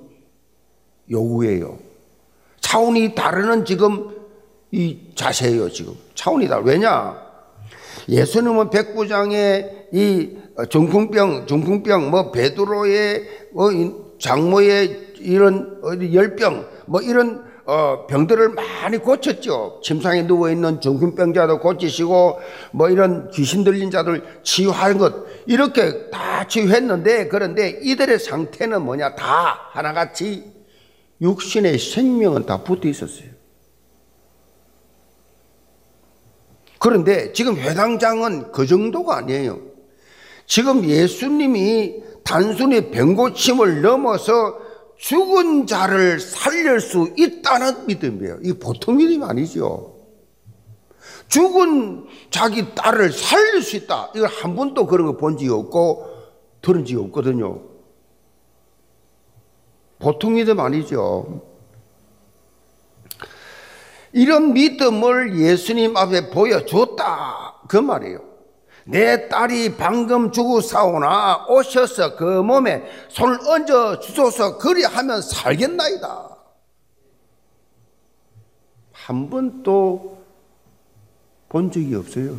요구예요. 1.11 1.79
차원이 2.61 3.15
다르는 3.15 3.65
지금 3.67 4.17
이 4.71 4.99
자세예요, 5.15 5.69
지금. 5.71 5.95
차원이 6.15 6.49
다르. 6.49 6.63
왜냐? 6.65 7.21
예수님은 8.09 8.71
백부장의 8.71 9.80
이 9.93 10.37
중풍병, 10.69 11.47
중풍병, 11.47 12.11
뭐 12.11 12.31
베드로의 12.31 13.25
뭐 13.53 13.71
장모의 14.19 15.15
이런 15.21 15.81
열병, 16.13 16.69
뭐 16.87 17.01
이런 17.01 17.51
어, 17.67 18.07
병들을 18.09 18.49
많이 18.49 18.99
고쳤죠. 18.99 19.81
침상에 19.85 20.27
누워 20.27 20.51
있는 20.51 20.81
중풍병자도 20.81 21.61
고치시고 21.61 22.41
뭐 22.73 22.91
이런 22.91 23.31
귀신 23.31 23.63
들린 23.63 23.93
자들 23.93 24.25
치유하는 24.43 24.99
것 24.99 25.15
이렇게 25.47 26.11
다 26.11 26.49
치유했는데 26.49 27.29
그런데 27.29 27.79
이들의 27.81 28.19
상태는 28.19 28.83
뭐냐 28.83 29.15
다 29.15 29.69
하나같이 29.71 30.53
육신의 31.21 31.79
생명은 31.79 32.47
다 32.47 32.65
붙어 32.65 32.89
있었어요. 32.89 33.29
그런데 36.81 37.33
지금 37.35 37.57
회당장은 37.57 38.51
그 38.51 38.67
정도가 38.67 39.19
아니에요. 39.19 39.70
지금 40.51 40.85
예수님이 40.85 42.03
단순히 42.25 42.91
병고침을 42.91 43.83
넘어서 43.83 44.59
죽은 44.99 45.69
자를 45.69 46.19
살릴 46.19 46.81
수 46.81 47.15
있다는 47.17 47.87
믿음이에요. 47.87 48.41
이 48.43 48.55
보통 48.55 48.97
믿음이 48.97 49.25
아니죠. 49.25 49.95
죽은 51.29 52.05
자기 52.31 52.75
딸을 52.75 53.13
살릴 53.13 53.63
수 53.63 53.77
있다. 53.77 54.11
이걸 54.17 54.29
한 54.29 54.57
번도 54.57 54.87
그런 54.89 55.07
거 55.07 55.17
본 55.19 55.39
적이 55.39 55.51
없고 55.51 56.09
들은 56.63 56.85
적이 56.85 56.97
없거든요. 57.05 57.63
보통 60.01 60.35
믿음 60.35 60.59
아니죠. 60.59 61.43
이런 64.13 64.53
믿음을 64.53 65.39
예수님 65.39 65.97
앞에 65.97 66.31
보여줬다. 66.31 67.61
그 67.69 67.77
말이에요. 67.77 68.30
내 68.85 69.29
딸이 69.29 69.77
방금 69.77 70.33
죽으사오나 70.33 71.47
오셔서 71.49 72.17
그 72.17 72.25
몸에 72.43 72.83
손을 73.09 73.39
얹어 73.47 74.01
주소서 74.01 74.59
그리하면 74.59 75.23
살겠나이다. 75.23 76.29
한 78.93 79.31
번도 79.31 80.19
본 81.49 81.71
적이 81.71 81.95
없어요. 81.97 82.37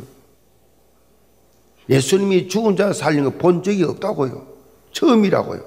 예수님이 1.90 2.48
죽은 2.48 2.76
자 2.78 2.94
살린 2.94 3.24
거 3.26 3.32
본 3.32 3.64
적이 3.64 3.84
없다고요. 3.84 4.48
처음이라고요. 4.94 5.66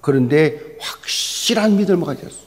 그런데 0.00 0.76
확실한 0.80 1.76
믿음을 1.76 2.06
가졌어. 2.06 2.46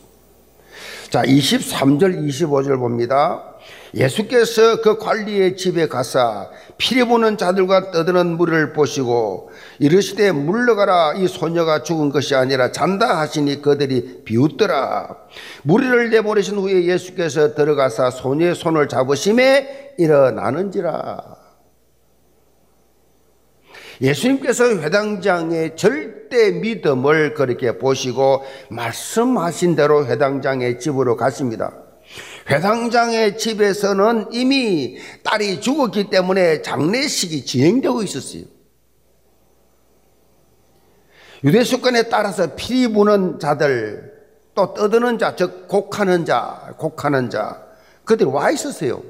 자, 1.09 1.23
23절, 1.23 2.27
25절 2.27 2.77
봅니다. 2.77 3.48
예수께서 3.93 4.81
그 4.81 4.97
관리의 4.97 5.57
집에 5.57 5.87
가사 5.87 6.49
피리 6.77 7.03
보는 7.03 7.37
자들과 7.37 7.91
떠드는 7.91 8.37
물을 8.37 8.73
보시고 8.73 9.51
이르시되 9.79 10.31
물러가라 10.31 11.13
이 11.15 11.27
소녀가 11.27 11.83
죽은 11.83 12.09
것이 12.09 12.35
아니라 12.35 12.71
잔다 12.71 13.19
하시니 13.19 13.61
그들이 13.61 14.23
비웃더라 14.25 15.15
무리를 15.63 16.09
내보내신 16.11 16.57
후에 16.57 16.85
예수께서 16.85 17.55
들어가사 17.55 18.11
소녀의 18.11 18.55
손을 18.55 18.87
잡으심에 18.87 19.95
일어나는지라 19.97 21.39
예수님께서 24.01 24.63
회당장의 24.77 25.75
절대 25.75 26.51
믿음을 26.51 27.33
그렇게 27.33 27.77
보시고 27.77 28.43
말씀하신 28.69 29.75
대로 29.75 30.05
회당장의 30.05 30.79
집으로 30.79 31.17
가십니다. 31.17 31.88
회당장의 32.49 33.37
집에서는 33.37 34.27
이미 34.31 34.97
딸이 35.23 35.61
죽었기 35.61 36.09
때문에 36.09 36.61
장례식이 36.61 37.45
진행되고 37.45 38.01
있었어요. 38.03 38.43
유대 41.43 41.63
습관에 41.63 42.03
따라서 42.09 42.55
피리 42.55 42.87
부는 42.89 43.39
자들, 43.39 44.11
또 44.55 44.73
떠드는 44.73 45.19
자, 45.19 45.35
즉 45.35 45.67
곡하는 45.67 46.25
자, 46.25 46.73
곡하는 46.77 47.29
자, 47.29 47.63
그들이 48.03 48.29
와 48.29 48.51
있었어요. 48.51 49.01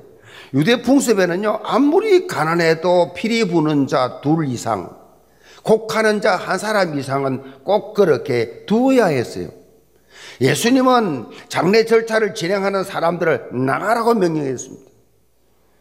유대 0.54 0.82
풍습에는요, 0.82 1.62
아무리 1.64 2.28
가난해도 2.28 3.14
피리 3.14 3.46
부는 3.46 3.88
자 3.88 4.22
둘 4.22 4.48
이상, 4.48 4.96
곡하는 5.64 6.22
자 6.22 6.36
한 6.36 6.58
사람 6.58 6.98
이상은 7.00 7.64
꼭 7.64 7.94
그렇게 7.94 8.66
두어야 8.66 9.08
했어요. 9.08 9.50
예수님은 10.42 11.28
장례 11.50 11.86
절차를 11.86 12.34
진행하는 12.34 12.84
사람들을 12.84 13.50
나가라고 13.54 14.14
명령했습니다. 14.14 14.90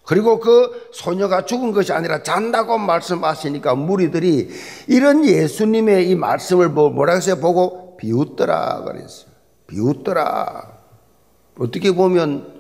그리고 0.05 0.41
그 0.41 0.89
소녀가 0.93 1.45
죽은 1.45 1.73
것이 1.73 1.93
아니라 1.93 2.23
잔다고 2.23 2.79
말씀하시니까 2.79 3.75
무리들이 3.75 4.49
이런 4.87 5.25
예수님의 5.25 6.09
이 6.09 6.15
말씀을 6.15 6.71
뭐라 6.71 7.13
해서 7.13 7.37
보고 7.37 7.97
비웃더라 7.99 8.85
그랬어요. 8.85 9.31
비웃더라. 9.67 10.79
어떻게 11.59 11.95
보면 11.95 12.59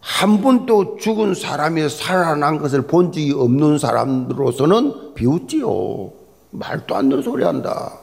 한 0.00 0.40
번도 0.40 0.96
죽은 0.96 1.34
사람이 1.34 1.88
살아난 1.90 2.58
것을 2.58 2.86
본 2.86 3.12
적이 3.12 3.32
없는 3.32 3.78
사람으로서는 3.78 5.14
비웃지요. 5.14 6.12
말도 6.52 6.96
안 6.96 7.10
되는 7.10 7.22
소리 7.22 7.44
한다. 7.44 7.98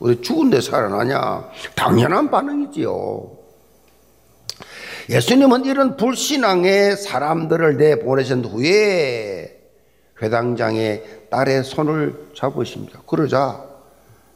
왜 0.00 0.20
죽은데 0.20 0.60
살아나냐? 0.60 1.48
당연한 1.74 2.30
반응이지요. 2.30 3.36
예수님은 5.08 5.64
이런 5.64 5.96
불신앙의 5.96 6.96
사람들을 6.96 7.76
내보내신 7.76 8.44
후에 8.44 9.60
회당장의 10.20 11.28
딸의 11.30 11.64
손을 11.64 12.30
잡으십니다. 12.34 13.00
그러자 13.06 13.64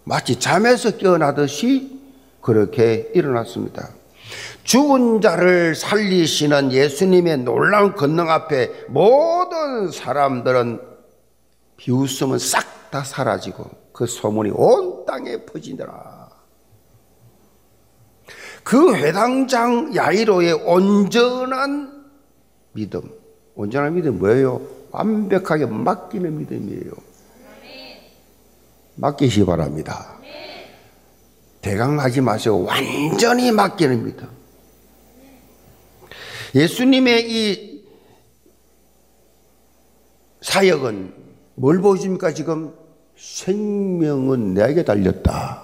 마치 0.05 0.39
잠에서 0.39 0.97
깨어나듯이 0.97 2.01
그렇게 2.41 3.11
일어났습니다. 3.15 3.91
죽은 4.63 5.21
자를 5.21 5.75
살리시는 5.75 6.73
예수님의 6.73 7.39
놀라운 7.39 7.95
권능 7.95 8.31
앞에 8.31 8.71
모든 8.89 9.91
사람들은 9.91 10.81
비웃음은 11.77 12.39
싹 12.39 12.81
다 12.91 13.05
사라지고 13.05 13.71
그 13.93 14.07
소문이 14.07 14.51
온 14.51 14.90
땅에 15.11 15.45
퍼지더라. 15.45 16.31
그 18.63 18.95
회당장 18.95 19.93
야이로의 19.93 20.53
온전한 20.53 22.09
믿음. 22.71 23.11
온전한 23.57 23.97
믿음 23.97 24.21
뭐예요? 24.21 24.61
완벽하게 24.93 25.67
맡기는 25.67 26.39
믿음이에요. 26.39 26.93
맡기시 28.95 29.45
바랍니다. 29.45 30.17
대강하지 31.61 32.21
마시고 32.21 32.65
완전히 32.67 33.51
맡기는 33.51 34.05
믿음. 34.05 34.29
예수님의 36.55 37.31
이 37.31 37.85
사역은 40.43 41.15
뭘 41.57 41.81
보여줍니까 41.81 42.33
지금? 42.33 42.80
생명은 43.21 44.55
내게 44.55 44.83
달렸다. 44.83 45.63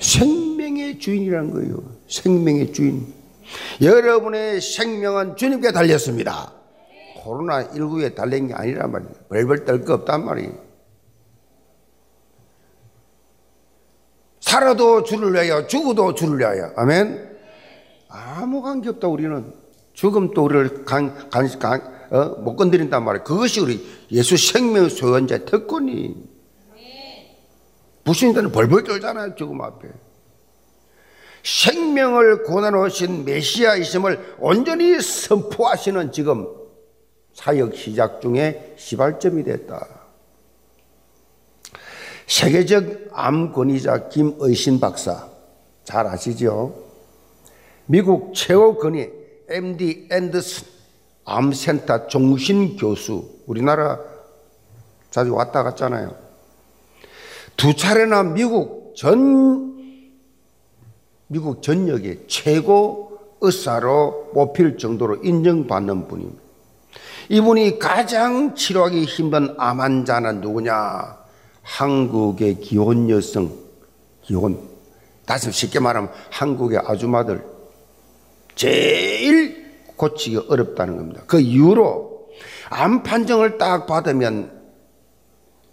생명의 0.00 0.98
주인이라는 0.98 1.50
거예요. 1.50 1.82
생명의 2.08 2.72
주인. 2.72 3.12
여러분의 3.80 4.60
생명은 4.60 5.36
주님께 5.36 5.72
달렸습니다. 5.72 6.52
코로나19에 7.24 8.14
달린 8.14 8.48
게 8.48 8.54
아니란 8.54 8.92
말이에요. 8.92 9.12
벌벌 9.30 9.64
떨 9.64 9.84
거 9.84 9.94
없단 9.94 10.24
말이에요. 10.26 10.52
살아도 14.40 15.02
주를 15.02 15.32
위하여, 15.32 15.66
죽어도 15.66 16.14
주를 16.14 16.38
위하여. 16.38 16.70
아멘? 16.76 17.34
아무 18.08 18.60
관계 18.60 18.90
없다, 18.90 19.08
우리는. 19.08 19.52
죽음도 19.94 20.44
우리를 20.44 20.84
간, 20.84 21.30
간, 21.30 21.48
간, 21.58 21.80
어? 22.10 22.24
못 22.42 22.56
건드린단 22.56 23.02
말이에요. 23.02 23.24
그것이 23.24 23.60
우리 23.60 23.86
예수 24.10 24.36
생명 24.36 24.90
소유자 24.90 25.38
특권이. 25.46 26.33
부신들은 28.04 28.52
벌벌 28.52 28.84
떨잖아요, 28.84 29.34
죽음 29.34 29.60
앞에. 29.60 29.88
생명을 31.42 32.44
고난하신 32.44 33.24
메시아이심을 33.24 34.36
온전히 34.38 35.00
선포하시는 35.00 36.12
지금 36.12 36.48
사역 37.34 37.74
시작 37.74 38.20
중에 38.22 38.74
시발점이 38.78 39.44
됐다. 39.44 39.86
세계적 42.26 43.08
암 43.12 43.52
권위자 43.52 44.08
김의신 44.08 44.80
박사 44.80 45.28
잘 45.84 46.06
아시죠? 46.06 46.82
미국 47.86 48.32
최고 48.34 48.78
권위 48.78 49.10
MD 49.48 50.08
앤더슨 50.10 50.66
암센터 51.26 52.06
종신 52.06 52.76
교수 52.76 53.28
우리나라 53.46 54.00
자주 55.10 55.34
왔다 55.34 55.62
갔잖아요. 55.62 56.23
두 57.56 57.74
차례나 57.74 58.22
미국 58.22 58.94
전 58.96 59.74
미국 61.26 61.62
전역의 61.62 62.24
최고 62.28 63.18
의사로 63.40 64.30
뽑힐 64.34 64.78
정도로 64.78 65.16
인정받는 65.22 66.08
분입니다. 66.08 66.42
이분이 67.28 67.78
가장 67.78 68.54
치료하기 68.54 69.04
힘든 69.04 69.54
암 69.58 69.80
환자는 69.80 70.40
누구냐? 70.40 71.18
한국의 71.62 72.60
기혼 72.60 73.08
여성, 73.08 73.50
기혼. 74.22 74.58
다시 75.24 75.50
쉽게 75.50 75.80
말하면 75.80 76.10
한국의 76.30 76.80
아줌마들. 76.84 77.42
제일 78.54 79.64
고치기 79.96 80.46
어렵다는 80.48 80.96
겁니다. 80.96 81.22
그 81.26 81.40
이후로 81.40 82.28
암 82.68 83.02
판정을 83.02 83.58
딱 83.58 83.86
받으면 83.86 84.63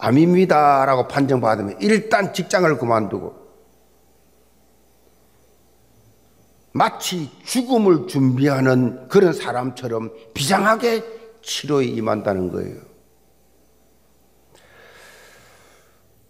암입니다라고 0.02 1.08
판정받으면 1.08 1.78
일단 1.80 2.34
직장을 2.34 2.78
그만두고 2.78 3.40
마치 6.74 7.30
죽음을 7.44 8.08
준비하는 8.08 9.08
그런 9.08 9.34
사람처럼 9.34 10.12
비장하게 10.34 11.04
치료에 11.42 11.86
임한다는 11.86 12.52
거예요. 12.52 12.78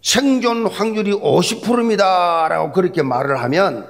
생존 0.02 0.66
확률이 0.66 1.14
50%입니다라고 1.14 2.72
그렇게 2.72 3.04
말을 3.04 3.40
하면 3.44 3.88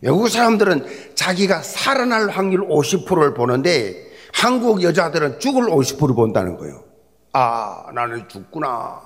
외국 0.00 0.28
사람들은 0.28 1.14
자기가 1.16 1.62
살아날 1.62 2.28
확률 2.28 2.68
50%를 2.68 3.34
보는데 3.34 4.06
한국 4.32 4.82
여자들은 4.82 5.40
죽을 5.40 5.64
50% 5.64 6.14
본다는 6.14 6.56
거예요. 6.56 6.85
아, 7.38 7.90
나는 7.92 8.26
죽구나. 8.30 8.98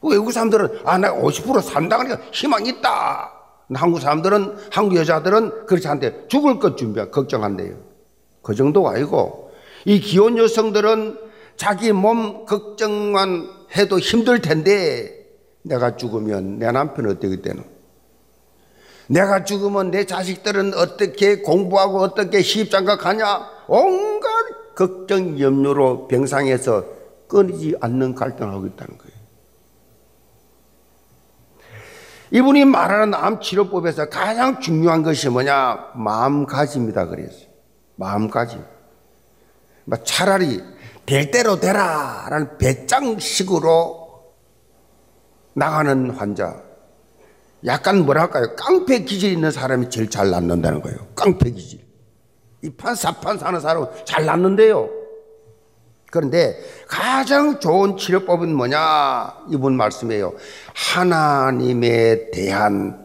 외국 0.00 0.30
사람들은 0.30 0.82
아, 0.84 0.96
나 0.96 1.12
50% 1.12 1.60
산다 1.60 1.98
그러니까 1.98 2.24
희망 2.30 2.64
있다. 2.66 3.32
한국 3.74 3.98
사람들은, 4.00 4.56
한국 4.70 4.94
여자들은 4.94 5.66
그렇지 5.66 5.88
않대. 5.88 6.28
죽을 6.28 6.60
것 6.60 6.76
준비하, 6.76 7.10
걱정한대요. 7.10 7.74
그 8.42 8.54
정도가 8.54 8.90
아니고, 8.90 9.50
이 9.86 9.98
기혼 9.98 10.38
여성들은 10.38 11.18
자기 11.56 11.90
몸 11.90 12.44
걱정만 12.44 13.48
해도 13.76 13.98
힘들 13.98 14.40
텐데, 14.40 15.26
내가 15.62 15.96
죽으면 15.96 16.60
내 16.60 16.70
남편 16.70 17.06
어떻게 17.08 17.40
되노? 17.40 17.64
내가 19.08 19.42
죽으면 19.42 19.90
내 19.90 20.04
자식들은 20.04 20.74
어떻게 20.74 21.40
공부하고 21.40 21.98
어떻게 21.98 22.40
시집장가 22.40 22.98
가냐? 22.98 23.48
걱정, 24.74 25.38
염려로 25.38 26.08
병상에서 26.08 26.84
끊이지 27.28 27.76
않는 27.80 28.14
갈등을 28.14 28.52
하고 28.52 28.66
있다는 28.66 28.98
거예요. 28.98 29.14
이분이 32.30 32.64
말하는 32.64 33.14
암 33.14 33.40
치료법에서 33.40 34.08
가장 34.08 34.60
중요한 34.60 35.02
것이 35.02 35.28
뭐냐? 35.28 35.92
마음가짐이다 35.94 37.06
그랬어요. 37.06 37.48
마음가짐. 37.96 38.64
뭐 39.84 39.98
차라리 40.02 40.62
될 41.06 41.30
대로 41.30 41.60
되라 41.60 42.26
라는 42.28 42.58
배짱식으로 42.58 44.24
나가는 45.54 46.10
환자. 46.10 46.60
약간 47.66 48.04
뭐랄까요? 48.04 48.56
깡패 48.56 49.00
기질 49.00 49.32
있는 49.32 49.50
사람이 49.50 49.88
제일 49.90 50.10
잘 50.10 50.30
낫는다는 50.30 50.82
거예요. 50.82 50.98
깡패 51.14 51.50
기질. 51.50 51.84
이판 52.64 52.94
사판 52.94 53.38
사는 53.38 53.60
사람은 53.60 53.88
잘 54.04 54.24
낫는데요. 54.24 54.88
그런데 56.10 56.56
가장 56.86 57.60
좋은 57.60 57.96
치료법은 57.96 58.54
뭐냐? 58.54 59.34
이분 59.50 59.76
말씀이에요. 59.76 60.34
하나님에 60.72 62.30
대한 62.30 63.04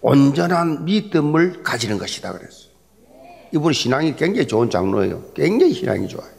온전한 0.00 0.84
믿음을 0.84 1.62
가지는 1.62 1.98
것이다 1.98 2.32
그랬어요. 2.32 2.70
이분 3.52 3.72
신앙이 3.72 4.14
굉장히 4.14 4.46
좋은 4.46 4.70
장로예요. 4.70 5.32
굉장히 5.34 5.72
신앙이 5.72 6.06
좋아요. 6.06 6.30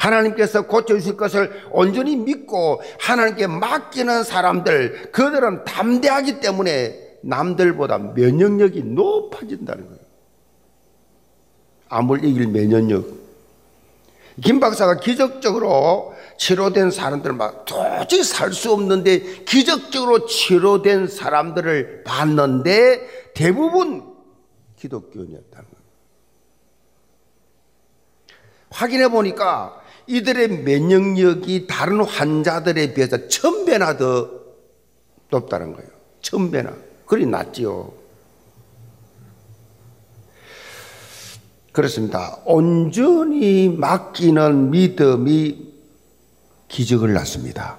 하나님께서 0.00 0.62
고쳐주실 0.62 1.16
것을 1.16 1.50
온전히 1.70 2.16
믿고 2.16 2.80
하나님께 2.98 3.46
맡기는 3.46 4.22
사람들, 4.22 5.10
그들은 5.12 5.64
담대하기 5.64 6.40
때문에 6.40 7.18
남들보다 7.22 7.98
면역력이 7.98 8.84
높아진다는 8.84 9.84
거예요. 9.84 9.97
암을 11.88 12.24
이길 12.24 12.46
면역력. 12.48 13.06
김 14.42 14.60
박사가 14.60 15.00
기적적으로 15.00 16.14
치료된 16.38 16.90
사람들 16.92 17.32
막 17.32 17.64
도저히 17.64 18.22
살 18.22 18.52
수 18.52 18.72
없는데 18.72 19.44
기적적으로 19.44 20.26
치료된 20.26 21.08
사람들을 21.08 22.04
봤는데 22.04 23.32
대부분 23.34 24.14
기독교인이었다는 24.76 25.64
거예요. 25.64 25.84
확인해 28.70 29.08
보니까 29.08 29.82
이들의 30.06 30.62
면역력이 30.62 31.66
다른 31.66 32.00
환자들에 32.04 32.94
비해서 32.94 33.28
천 33.28 33.64
배나 33.64 33.96
더 33.96 34.30
높다는 35.30 35.72
거예요. 35.74 35.90
천 36.20 36.50
배나. 36.50 36.74
그리 37.06 37.26
낫지요. 37.26 37.92
그렇습니다. 41.78 42.36
온전히 42.44 43.68
맡기는 43.68 44.72
믿음이 44.72 45.74
기적을 46.66 47.12
낳습니다. 47.12 47.76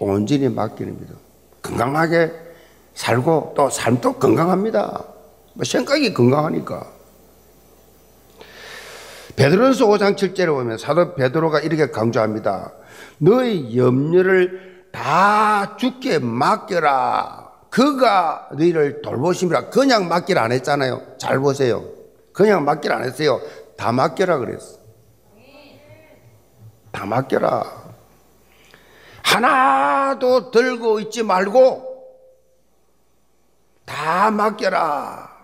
온전히 0.00 0.48
맡기는 0.48 0.98
믿음. 0.98 1.14
건강하게 1.62 2.32
살고 2.94 3.54
또 3.56 3.70
삶도 3.70 4.14
건강합니다. 4.14 5.04
뭐 5.54 5.64
생각이 5.64 6.12
건강하니까. 6.14 6.84
베드로서 9.36 9.86
5장 9.86 10.16
7절에 10.16 10.46
보면 10.48 10.76
사도 10.76 11.14
베드로가 11.14 11.60
이렇게 11.60 11.92
강조합니다. 11.92 12.72
너의 13.18 13.76
염려를 13.76 14.88
다 14.90 15.76
죽게 15.76 16.18
맡겨라. 16.18 17.52
그가 17.70 18.48
너희를 18.50 19.00
돌보심이라. 19.02 19.70
그냥 19.70 20.08
맡기라 20.08 20.42
안 20.42 20.50
했잖아요. 20.50 21.02
잘 21.18 21.38
보세요. 21.38 21.95
그냥 22.36 22.66
맡기라 22.66 22.96
안 22.96 23.04
했어요. 23.04 23.40
다 23.78 23.92
맡겨라 23.92 24.36
그랬어. 24.36 24.76
다 26.92 27.06
맡겨라. 27.06 27.94
하나도 29.22 30.50
들고 30.50 31.00
있지 31.00 31.22
말고 31.22 31.96
다 33.86 34.30
맡겨라. 34.30 35.34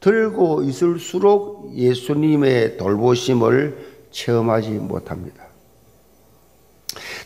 들고 0.00 0.64
있을수록 0.64 1.72
예수님의 1.76 2.78
돌보심을 2.78 4.06
체험하지 4.10 4.70
못합니다. 4.70 5.44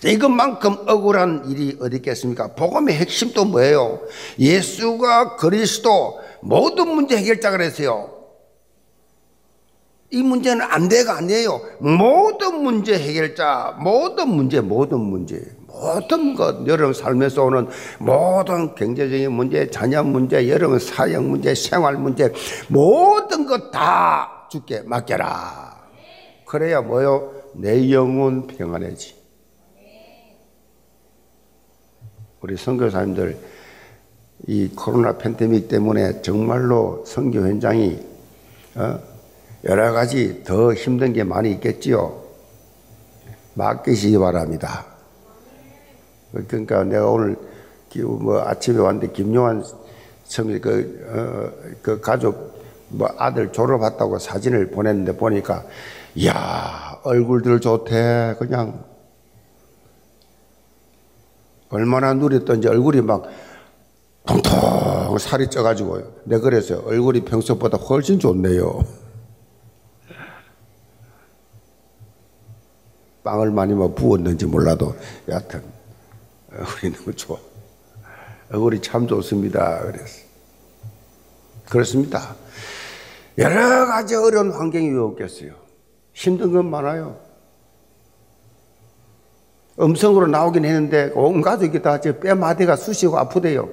이것만큼 0.05 0.87
억울한 0.87 1.49
일이 1.49 1.79
어디 1.81 1.97
있겠습니까? 1.97 2.49
복음의 2.49 2.95
핵심도 2.95 3.47
뭐예요? 3.47 4.03
예수가 4.39 5.37
그리스도 5.37 6.21
모든 6.43 6.89
문제 6.89 7.17
해결자가 7.17 7.57
그랬어요. 7.57 8.16
이 10.11 10.23
문제는 10.23 10.65
안 10.65 10.89
돼가 10.89 11.17
아니에요. 11.17 11.61
모든 11.81 12.63
문제 12.63 12.99
해결자, 12.99 13.77
모든 13.81 14.29
문제, 14.29 14.61
모든 14.61 15.01
문제, 15.01 15.43
모든 15.67 16.35
것, 16.35 16.67
여러분 16.67 16.95
삶에서 16.95 17.45
오는 17.45 17.69
모든 17.99 18.75
경제적인 18.75 19.33
문제, 19.33 19.69
자녀 19.69 20.03
문제, 20.03 20.49
여러분 20.49 20.79
사역 20.79 21.25
문제, 21.25 21.55
생활 21.55 21.97
문제, 21.97 22.33
모든 22.69 23.47
것다 23.47 24.47
죽게 24.51 24.83
맡겨라. 24.83 25.77
그래야 26.47 26.81
뭐요? 26.81 27.33
내 27.55 27.91
영혼 27.91 28.47
평안해지. 28.47 29.17
우리 32.41 32.57
선교사님들 32.57 33.37
이 34.47 34.69
코로나 34.77 35.19
팬데믹 35.19 35.67
때문에 35.69 36.23
정말로 36.23 37.03
선교 37.05 37.41
현장이 37.41 37.99
어? 38.77 39.16
여러 39.67 39.93
가지 39.93 40.45
더 40.45 40.73
힘든 40.73 41.13
게 41.13 41.25
많이 41.25 41.51
있겠지요. 41.53 42.23
맡기시기 43.55 44.19
바랍니다. 44.19 44.87
그러니까 46.49 46.85
내가 46.85 47.11
오늘 47.11 47.37
뭐 47.97 48.41
아침에 48.43 48.79
왔는데 48.79 49.13
김용환 49.13 49.65
성일 50.25 50.61
그, 50.61 51.07
어, 51.09 51.75
그 51.83 52.01
가족 52.01 52.61
뭐 52.89 53.09
아들 53.17 53.53
졸업했다고 53.53 54.19
사진을 54.19 54.71
보냈는데 54.71 55.17
보니까 55.17 55.65
야 56.25 57.01
얼굴들 57.03 57.61
좋대 57.61 58.37
그냥 58.39 58.85
얼마나 61.71 62.13
누렸던지 62.15 62.69
얼굴이 62.69 63.01
막 63.01 63.25
통통 64.27 65.19
살이 65.19 65.49
쪄가지고 65.49 66.03
내가 66.25 66.43
그래서 66.43 66.83
얼굴이 66.85 67.25
평소보다 67.25 67.79
훨씬 67.79 68.19
좋네요. 68.19 69.06
빵을 73.27 73.51
많이 73.51 73.75
뭐 73.75 73.93
부었는지 73.93 74.47
몰라도 74.47 74.95
여하튼 75.29 75.61
얼굴이 76.57 76.93
너무 76.95 77.13
좋아. 77.17 77.37
얼굴이 78.53 78.81
참 78.81 79.09
좋습니다. 79.09 79.81
그랬어. 79.81 80.25
그렇습니다. 81.69 82.37
여러 83.37 83.87
가지 83.87 84.15
어려운 84.15 84.53
환경이 84.53 84.91
왜 84.91 84.99
없겠어요? 84.99 85.55
힘든 86.13 86.53
건 86.53 86.71
많아요. 86.71 87.19
음성으로 89.81 90.29
나오긴 90.29 90.65
했는데 90.65 91.11
온 91.15 91.43
가족이 91.43 91.83
다 91.83 92.01
뼈마디가 92.01 92.77
쑤시고 92.77 93.19
아프대요. 93.19 93.69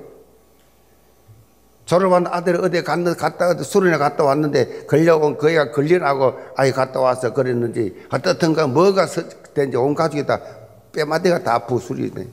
졸업한 1.86 2.26
아들 2.28 2.56
어디 2.64 2.82
갔다, 2.82 3.14
갔다, 3.14 3.62
수련회 3.62 3.98
갔다 3.98 4.24
왔는데 4.24 4.86
걸려온 4.88 5.38
거기가 5.38 5.72
걸리라고 5.72 6.34
아이 6.56 6.72
갔다 6.72 7.00
와서 7.00 7.34
그랬는지 7.34 7.94
어떻든가 8.10 8.68
뭐가 8.68 9.06
된지 9.54 9.78
온 9.78 9.94
가족이 9.96 10.26
다 10.26 10.40
뼈마디가 10.92 11.44
다 11.44 11.56
아프고 11.56 11.80
수리네. 11.80 12.28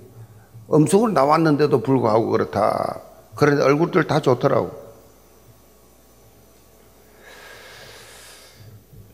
음성으로 0.72 1.12
나왔는데도 1.12 1.80
불구하고 1.80 2.28
그렇다. 2.30 3.00
그런데 3.34 3.62
얼굴들 3.62 4.06
다 4.06 4.20
좋더라고. 4.20 4.70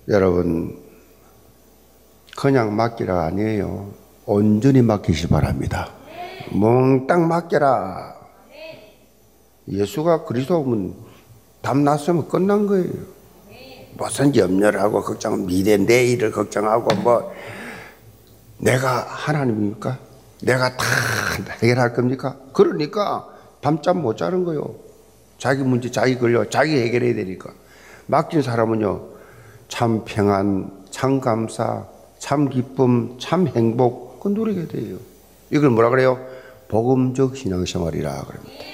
여러분, 0.09 0.79
그냥 2.37 2.77
맡기라 2.77 3.25
아니에요. 3.25 3.92
온전히 4.27 4.83
맡기시 4.83 5.29
바랍니다. 5.29 5.90
몽땅 6.53 7.27
맡겨라. 7.27 8.14
예수가 9.69 10.25
그리스도면 10.25 10.95
답 11.62 11.77
났으면 11.79 12.29
끝난 12.29 12.66
거예요. 12.66 12.92
무슨 13.97 14.37
염려를 14.37 14.81
하고 14.81 15.03
걱정, 15.03 15.47
미래 15.47 15.77
내일을 15.77 16.31
걱정하고 16.31 16.95
뭐 16.97 17.33
내가 18.59 19.01
하나님입니까? 19.09 19.99
내가 20.42 20.77
다 20.77 20.85
해결할 21.62 21.92
겁니까? 21.95 22.37
그러니까 22.53 23.27
밤잠 23.61 24.03
못 24.03 24.16
자는 24.16 24.45
거요. 24.45 24.75
자기 25.38 25.62
문제 25.62 25.90
자기 25.90 26.19
걸려 26.19 26.49
자기 26.49 26.81
해결해야 26.81 27.14
되니까. 27.14 27.53
맡긴 28.07 28.42
사람은요 28.42 29.03
참 29.69 30.05
평안, 30.05 30.71
참 30.90 31.21
감사, 31.21 31.85
참 32.19 32.49
기쁨, 32.49 33.16
참 33.19 33.49
행복 33.49 34.21
그 34.21 34.29
누리게 34.29 34.69
돼요. 34.69 34.99
이걸 35.51 35.71
뭐라 35.71 35.90
그래요? 35.90 36.19
복음적 36.69 37.37
신앙생활이라 37.37 38.11
그럽니다. 38.25 38.64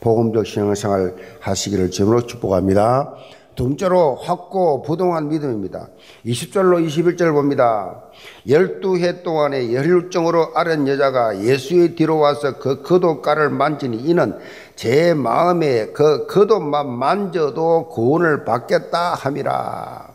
복음적 0.00 0.46
신앙생활 0.46 1.14
하시기를 1.40 1.90
주으로 1.90 2.26
축복합니다. 2.26 3.14
두 3.54 3.64
번째로 3.64 4.16
확고 4.16 4.82
부동한 4.82 5.28
믿음입니다. 5.28 5.88
20절로 6.24 6.86
21절 6.86 7.32
봅니다. 7.32 8.04
12해 8.46 9.22
동안에 9.22 9.74
혈루증으로 9.74 10.52
앓은 10.54 10.88
여자가 10.88 11.42
예수의 11.42 11.94
뒤로 11.94 12.18
와서 12.18 12.58
그 12.58 12.82
겉옷가를 12.82 13.50
만지니 13.50 13.98
이는 13.98 14.38
제 14.74 15.12
마음에 15.14 15.86
그 15.92 16.26
겉옷만 16.26 16.88
만져도 16.88 17.88
구원을 17.88 18.44
받겠다 18.44 19.14
함이라. 19.14 20.14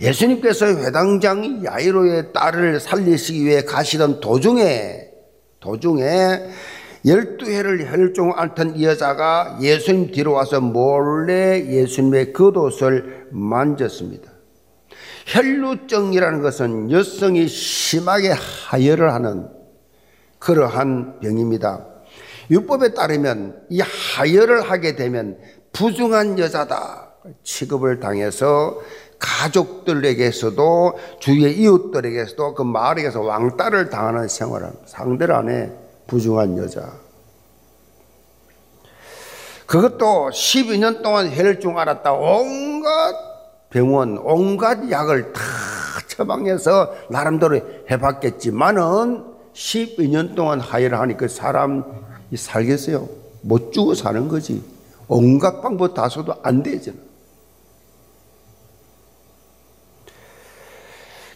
예수님께서 0.00 0.66
회당장 0.66 1.64
야이로의 1.64 2.32
딸을 2.32 2.80
살리시기 2.80 3.44
위해 3.44 3.62
가시던 3.62 4.20
도중에 4.20 5.08
도중에 5.60 6.04
열두 7.06 7.50
해를 7.50 7.90
혈종 7.90 8.32
앓던 8.34 8.76
이 8.76 8.84
여자가 8.84 9.58
예수님 9.60 10.10
뒤로 10.10 10.32
와서 10.32 10.60
몰래 10.60 11.66
예수님의 11.66 12.32
겉옷을 12.32 13.28
만졌습니다. 13.30 14.32
혈루증이라는 15.26 16.40
것은 16.40 16.90
여성이 16.90 17.46
심하게 17.48 18.30
하혈을 18.30 19.12
하는 19.12 19.48
그러한 20.38 21.20
병입니다. 21.20 21.86
율법에 22.50 22.94
따르면 22.94 23.62
이 23.70 23.80
하혈을 23.80 24.62
하게 24.62 24.96
되면 24.96 25.38
부중한 25.72 26.38
여자다. 26.38 27.12
취급을 27.42 28.00
당해서 28.00 28.78
가족들에게서도 29.18 30.98
주위의 31.20 31.58
이웃들에게서도 31.58 32.54
그 32.54 32.62
마을에게서 32.62 33.22
왕따를 33.22 33.88
당하는 33.88 34.28
생활을 34.28 34.70
상대를 34.84 35.34
안에 35.34 35.83
부중한 36.06 36.58
여자. 36.58 36.92
그것도 39.66 40.30
12년 40.30 41.02
동안 41.02 41.34
혈중 41.34 41.78
알았다. 41.78 42.12
온갖 42.12 43.14
병원, 43.70 44.18
온갖 44.18 44.90
약을 44.90 45.32
다 45.32 45.40
처방해서 46.06 46.92
나름대로 47.10 47.60
해봤겠지만은 47.90 49.24
12년 49.52 50.34
동안 50.34 50.60
하혈을 50.60 50.98
하니 50.98 51.16
그 51.16 51.28
사람이 51.28 51.82
살겠어요? 52.36 53.08
못 53.42 53.72
죽어 53.72 53.94
사는 53.94 54.28
거지. 54.28 54.62
온갖 55.08 55.60
방법 55.60 55.94
다 55.94 56.08
써도 56.08 56.34
안 56.42 56.62
되잖아. 56.62 56.96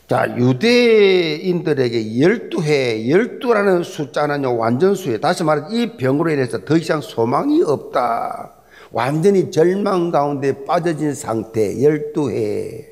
자, 0.09 0.27
유대인들에게 0.39 2.19
열두해, 2.19 3.11
열두라는 3.11 3.83
숫자는요, 3.83 4.57
완전수에, 4.57 5.21
다시 5.21 5.45
말해, 5.45 5.65
이 5.71 5.99
병으로 5.99 6.31
인해서 6.31 6.65
더 6.65 6.79
이상 6.79 7.03
소망이 7.03 7.63
없다. 7.63 8.55
완전히 8.91 9.51
절망 9.51 10.11
가운데 10.11 10.65
빠져진 10.65 11.13
상태, 11.13 11.83
열두해. 11.83 12.89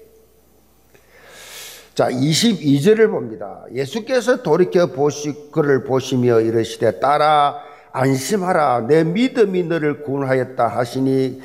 자, 1.94 2.10
22절을 2.10 3.10
봅니다. 3.10 3.64
예수께서 3.72 4.42
돌이켜 4.42 4.88
보시, 4.88 5.32
그를 5.50 5.84
보시며 5.84 6.42
이르시되, 6.42 7.00
따라 7.00 7.56
안심하라. 7.92 8.88
내 8.88 9.04
믿음이 9.04 9.62
너를 9.62 10.02
구원하였다 10.02 10.68
하시니, 10.68 11.40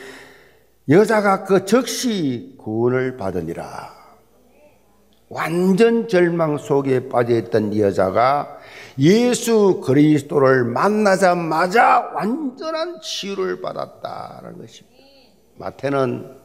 여자가 0.89 1.45
그 1.45 1.63
즉시 1.63 2.55
구원을 2.57 3.15
받으니라. 3.15 4.00
완전 5.31 6.09
절망 6.09 6.57
속에 6.57 7.07
빠져있던 7.07 7.77
여자가 7.77 8.57
예수 8.99 9.81
그리스도를 9.81 10.65
만나자마자 10.65 12.11
완전한 12.13 12.99
치유를 13.01 13.61
받았다는 13.61 14.57
것입니다. 14.57 14.97
마태는 15.55 16.35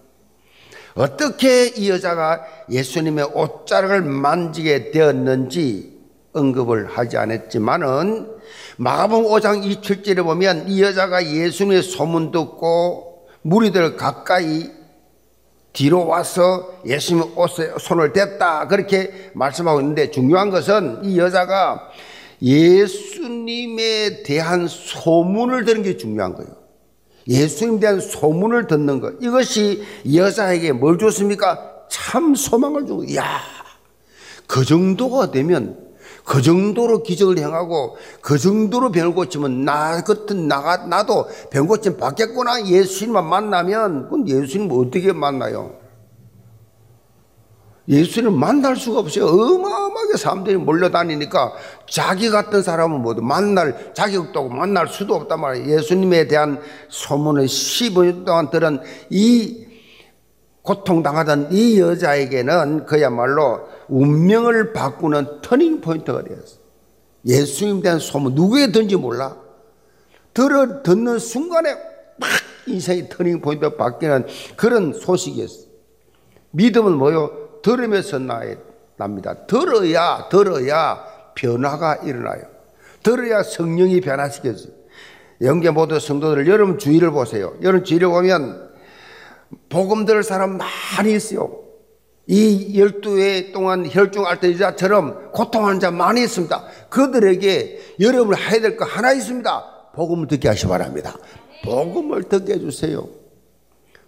어떻게 0.95 1.67
이 1.67 1.91
여자가 1.91 2.45
예수님의 2.71 3.25
옷자락을 3.35 4.03
만지게 4.03 4.93
되었는지 4.93 5.99
언급을 6.33 6.87
하지 6.87 7.17
않았지만은 7.17 8.37
마가복음 8.77 9.25
5장 9.25 9.65
27절에 9.65 10.23
보면 10.23 10.69
이 10.69 10.81
여자가 10.81 11.27
예수님의 11.27 11.83
소문 11.83 12.31
듣고 12.31 13.27
무리들 13.43 13.97
가까이 13.97 14.76
뒤로 15.77 16.07
와서 16.07 16.73
예수님 16.87 17.37
옷에 17.37 17.75
손을 17.79 18.15
댔다. 18.15 18.67
그렇게 18.67 19.31
말씀하고 19.35 19.81
있는데 19.81 20.11
중요한 20.11 20.49
것은 20.49 21.05
이 21.05 21.19
여자가 21.19 21.91
예수님에 22.41 24.23
대한 24.23 24.69
소문을 24.69 25.67
듣는 25.67 25.83
게 25.83 25.99
중요한 25.99 26.35
거예요. 26.35 26.51
예수님에 27.29 27.81
대한 27.81 28.01
소문을 28.01 28.69
듣는 28.69 29.01
것. 29.01 29.17
이것이 29.21 29.83
여자에게 30.15 30.73
뭘 30.73 30.97
줬습니까? 30.97 31.75
참 31.91 32.35
소망을 32.35 32.87
주고, 32.87 33.15
야, 33.15 33.41
그 34.47 34.65
정도가 34.65 35.31
되면 35.31 35.86
그 36.27 36.43
정도로 36.43 37.05
기적을 37.05 37.39
행하고 37.39 37.97
그 38.21 38.37
정도로 38.37 38.91
병을 38.91 39.15
고치면 39.15 39.65
나 39.65 40.03
같은 40.03 40.49
나가 40.49 40.77
나도 40.79 41.29
병 41.51 41.69
고침 41.69 41.97
받겠구나 41.97 42.67
예수님만 42.67 43.25
만나면 43.25 44.09
그럼 44.09 44.29
예수님 44.29 44.69
어떻게 44.73 45.13
만나요? 45.13 45.77
예수님 47.89 48.33
만날 48.33 48.75
수가 48.75 48.99
없어요. 48.99 49.27
어마어마하게 49.27 50.17
사람들이 50.17 50.57
몰려다니니까 50.57 51.53
자기 51.89 52.29
같은 52.29 52.61
사람은 52.61 53.01
모두 53.01 53.23
만날 53.23 53.95
자격도 53.95 54.41
없고 54.41 54.53
만날 54.53 54.89
수도 54.89 55.15
없단 55.15 55.41
말이에요. 55.41 55.77
예수님에 55.77 56.27
대한 56.27 56.61
소문을 56.89 57.47
15년 57.47 58.25
동안 58.25 58.51
들은 58.51 58.81
이 59.11 59.65
고통당하던 60.63 61.53
이 61.53 61.79
여자에게는 61.79 62.87
그야말로 62.87 63.76
운명을 63.89 64.73
바꾸는 64.73 65.43
터닝 65.43 65.81
포인트가 65.81 66.23
되었어요. 66.25 66.61
예수님에 67.25 67.83
대한 67.83 67.99
소문, 67.99 68.35
누구에든지 68.35 68.97
몰라. 68.97 69.37
들어, 70.33 70.83
듣는 70.83 71.19
순간에 71.19 71.75
막 72.19 72.31
인생의 72.67 73.09
터닝 73.09 73.41
포인트가 73.41 73.77
바뀌는 73.77 74.27
그런 74.57 74.93
소식이었어요. 74.93 75.67
믿음은 76.53 76.93
뭐요? 76.93 77.61
들으면서 77.63 78.19
납니다. 78.97 79.47
들어야, 79.47 80.29
들어야 80.31 81.05
변화가 81.35 81.97
일어나요. 81.97 82.43
들어야 83.03 83.43
성령이 83.43 84.01
변화시켜져요. 84.01 84.73
영계 85.43 85.71
모든 85.71 86.01
성도들 86.01 86.49
여러분 86.49 86.79
주의를 86.79 87.11
보세요. 87.11 87.55
여러분 87.63 87.85
주의를 87.85 88.09
보면 88.09 88.71
복음 89.69 90.07
들을 90.07 90.23
사람 90.23 90.59
많이 90.59 91.15
있어요. 91.15 91.66
이 92.29 92.79
열두 92.79 93.21
해 93.21 93.53
동안 93.53 93.87
혈중 93.89 94.27
알테자처럼 94.27 95.31
고통하는 95.33 95.79
자 95.79 95.91
많이 95.91 96.23
있습니다. 96.25 96.65
그들에게 96.89 97.95
여러분 98.01 98.37
해야 98.37 98.61
될 98.61 98.77
거 98.77 98.85
하나 98.85 99.13
있습니다. 99.13 99.93
복음을 99.95 100.27
듣게 100.27 100.49
하시 100.49 100.67
바랍니다. 100.67 101.17
복음을 101.65 102.25
듣게 102.25 102.55
해주세요. 102.55 103.07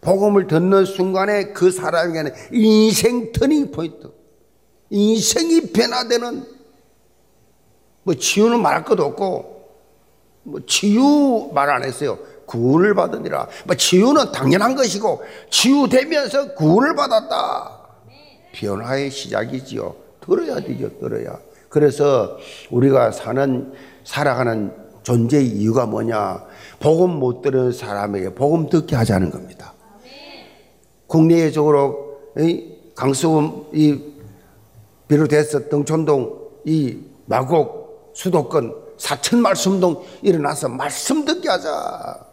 복음을 0.00 0.46
듣는 0.46 0.85
순간에 0.85 1.52
그 1.52 1.70
사람에게는 1.70 2.33
인생 2.52 3.33
터닝 3.33 3.70
포인트, 3.72 4.11
인생이 4.90 5.72
변화되는 5.72 6.44
뭐 8.02 8.14
치유는 8.14 8.61
말할 8.62 8.85
것도 8.85 9.04
없고 9.04 9.59
뭐 10.44 10.61
치유 10.66 11.50
말 11.52 11.68
안 11.70 11.85
했어요. 11.85 12.18
구원을 12.46 12.94
받으니라. 12.94 13.48
뭐 13.66 13.76
치유는 13.76 14.33
당연한 14.33 14.74
것이고 14.74 15.22
치유되면서 15.50 16.54
구원을 16.54 16.94
받았다. 16.96 17.77
변화의 18.59 19.11
시작이지요. 19.11 19.94
들어야 20.21 20.61
되죠, 20.61 20.90
들어야. 20.99 21.38
그래서 21.68 22.37
우리가 22.71 23.12
사는, 23.12 23.73
살아가는 24.05 24.73
존재의 25.03 25.47
이유가 25.47 25.87
뭐냐. 25.87 26.44
복음 26.81 27.18
못 27.18 27.40
들은 27.40 27.73
사람에게 27.73 28.35
복음 28.35 28.68
듣게 28.68 28.97
하자는 28.97 29.31
겁니다. 29.31 29.75
국내적으로 31.07 32.18
강수이 32.94 34.14
비롯해서 35.07 35.68
등촌동 35.68 36.38
이 36.64 36.99
마곡 37.27 38.12
수도권 38.14 38.75
사천 38.99 39.40
말씀동 39.40 40.03
일어나서 40.23 40.68
말씀 40.68 41.25
듣게 41.25 41.49
하자. 41.49 42.27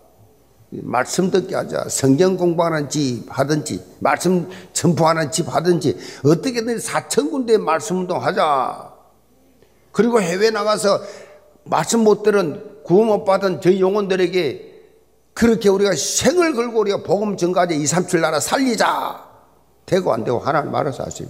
말씀 0.72 1.32
듣게 1.32 1.56
하자. 1.56 1.88
성경 1.90 2.38
공부하는 2.38 2.90
집 2.90 3.24
하든지, 3.28 3.84
말씀 4.00 4.50
전포하는 4.74 5.32
집 5.32 5.54
하든지, 5.54 5.98
어떻게든 6.24 6.80
사천 6.80 7.32
군데 7.32 7.58
말씀 7.58 8.00
운동 8.00 8.24
하자. 8.24 8.94
그리고 9.92 10.22
해외 10.22 10.50
나가서 10.50 11.02
말씀 11.64 12.02
못 12.04 12.24
들은 12.24 12.82
구원 12.84 13.08
못 13.08 13.24
받은 13.24 13.62
저희 13.62 13.82
영혼들에게 13.82 14.74
그렇게 15.34 15.70
우리가 15.70 15.94
생을 15.96 16.54
걸고 16.54 16.80
우리가 16.80 17.04
복음 17.04 17.38
전까지 17.38 17.76
2, 17.76 17.84
3칠 17.84 18.20
나라 18.20 18.40
살리자. 18.40 19.24
되고 19.86 20.14
안 20.14 20.24
되고 20.24 20.40
하나님 20.40 20.74
알아서 20.74 21.04
하세요. 21.04 21.28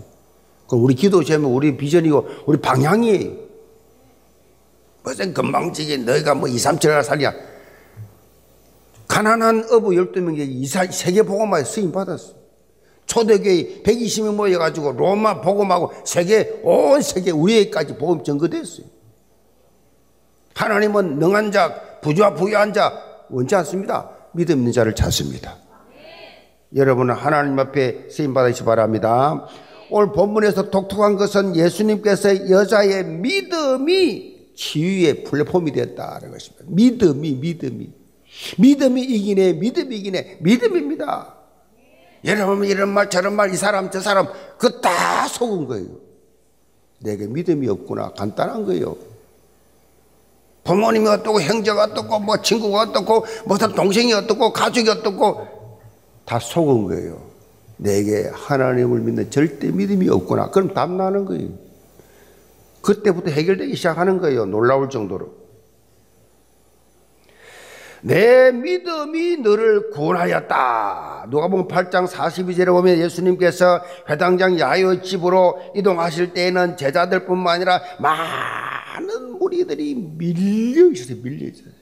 그 0.67 0.75
우리 0.75 0.95
기도 0.95 1.23
제목, 1.23 1.53
우리 1.53 1.77
비전이고, 1.77 2.27
우리 2.45 2.59
방향이에요. 2.59 3.31
무슨 5.03 5.33
금방지기 5.33 5.99
너희가 5.99 6.33
뭐 6.33 6.47
2, 6.47 6.55
3칠 6.55 6.89
나라 6.89 7.03
살리냐. 7.03 7.54
가난한 9.15 9.67
어부 9.71 9.91
12명에게 9.91 10.91
세계 10.91 11.21
복음화에 11.21 11.63
쓰임 11.63 11.93
받았어. 11.93 12.33
초대교회 13.05 13.81
120명 13.83 14.35
모여 14.35 14.59
가지고 14.59 14.91
로마 14.91 15.39
복음하고 15.39 15.93
세계, 16.03 16.59
온 16.63 17.01
세계 17.01 17.31
위에까지 17.31 17.95
복음 17.95 18.25
전거됐어요. 18.25 18.85
하나님은 20.53 21.17
능한 21.19 21.53
자, 21.53 21.99
부주와 22.01 22.33
부유한 22.33 22.73
자 22.73 22.91
원치 23.29 23.55
않습니다. 23.55 24.09
믿음 24.33 24.57
있는 24.57 24.73
자를 24.73 24.93
찾습니다. 24.93 25.59
여러분은 26.75 27.15
하나님 27.15 27.57
앞에 27.57 28.09
쓰임 28.09 28.33
받으시 28.33 28.65
바랍니다. 28.65 29.47
오늘 29.89 30.11
본문에서 30.11 30.71
독특한 30.71 31.15
것은 31.15 31.55
예수님께서 31.55 32.49
여자의 32.49 33.05
믿음이 33.05 34.51
치유의 34.55 35.23
플랫폼이 35.23 35.71
되었다는 35.71 36.31
것입니다. 36.31 36.65
믿음이, 36.67 37.35
믿음이. 37.35 38.04
믿음이 38.57 39.01
이기네, 39.01 39.53
믿음이 39.53 39.95
이기네, 39.97 40.37
믿음입니다. 40.41 41.33
여러분 42.25 42.65
이런 42.65 42.89
말 42.89 43.09
저런 43.09 43.33
말 43.35 43.51
이 43.53 43.55
사람 43.55 43.91
저 43.91 43.99
사람 43.99 44.27
그 44.57 44.81
다 44.81 45.27
속은 45.27 45.67
거예요. 45.67 45.87
내게 46.99 47.27
믿음이 47.27 47.67
없구나 47.69 48.11
간단한 48.13 48.65
거예요. 48.65 48.95
부모님이 50.63 51.07
어떻고 51.07 51.39
형제가 51.39 51.83
어떻고 51.83 52.19
뭐 52.19 52.41
친구가 52.41 52.81
어떻고 52.81 53.25
무슨 53.45 53.73
동생이 53.75 54.11
어떻고 54.13 54.51
가족이 54.51 54.89
어떻고 54.89 55.79
다 56.25 56.39
속은 56.39 56.85
거예요. 56.87 57.21
내게 57.77 58.27
하나님을 58.33 59.01
믿는 59.01 59.29
절대 59.29 59.69
믿음이 59.69 60.09
없구나. 60.09 60.49
그럼 60.49 60.73
답 60.73 60.89
나는 60.91 61.25
거예요. 61.25 61.49
그때부터 62.81 63.29
해결되기 63.29 63.75
시작하는 63.75 64.19
거예요. 64.19 64.45
놀라울 64.45 64.89
정도로. 64.89 65.31
내 68.05 68.51
믿음이 68.51 69.37
너를 69.37 69.89
구원하였다. 69.89 71.25
누가 71.31 71.47
보면 71.47 71.67
8장 71.67 72.07
42절에 72.07 72.67
보면 72.67 72.99
예수님께서 72.99 73.81
회당장 74.07 74.59
야요 74.59 75.01
집으로 75.01 75.59
이동하실 75.75 76.33
때에는 76.33 76.77
제자들뿐만 76.77 77.55
아니라 77.55 77.81
많은 77.97 79.39
무리들이 79.39 79.95
밀려 79.95 80.91
있었어요. 80.91 81.17
밀려 81.23 81.47
있었어요. 81.47 81.73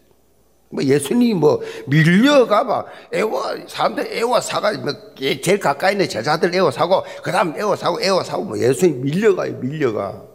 뭐 0.69 0.81
예수님이 0.81 1.33
뭐 1.33 1.61
밀려가 1.87 2.63
막 2.63 2.87
애워 3.13 3.43
사람들 3.67 4.07
애워 4.13 4.39
사가 4.39 4.77
뭐 4.77 4.93
제일 5.17 5.59
가까이 5.59 5.91
있는 5.91 6.07
제자들 6.07 6.55
애워 6.55 6.71
사고 6.71 7.03
그다음 7.21 7.53
애워 7.57 7.75
사고 7.75 8.01
애워 8.01 8.23
사고 8.23 8.45
뭐 8.45 8.57
예수님 8.57 9.01
밀려가요 9.01 9.57
밀려가. 9.57 10.32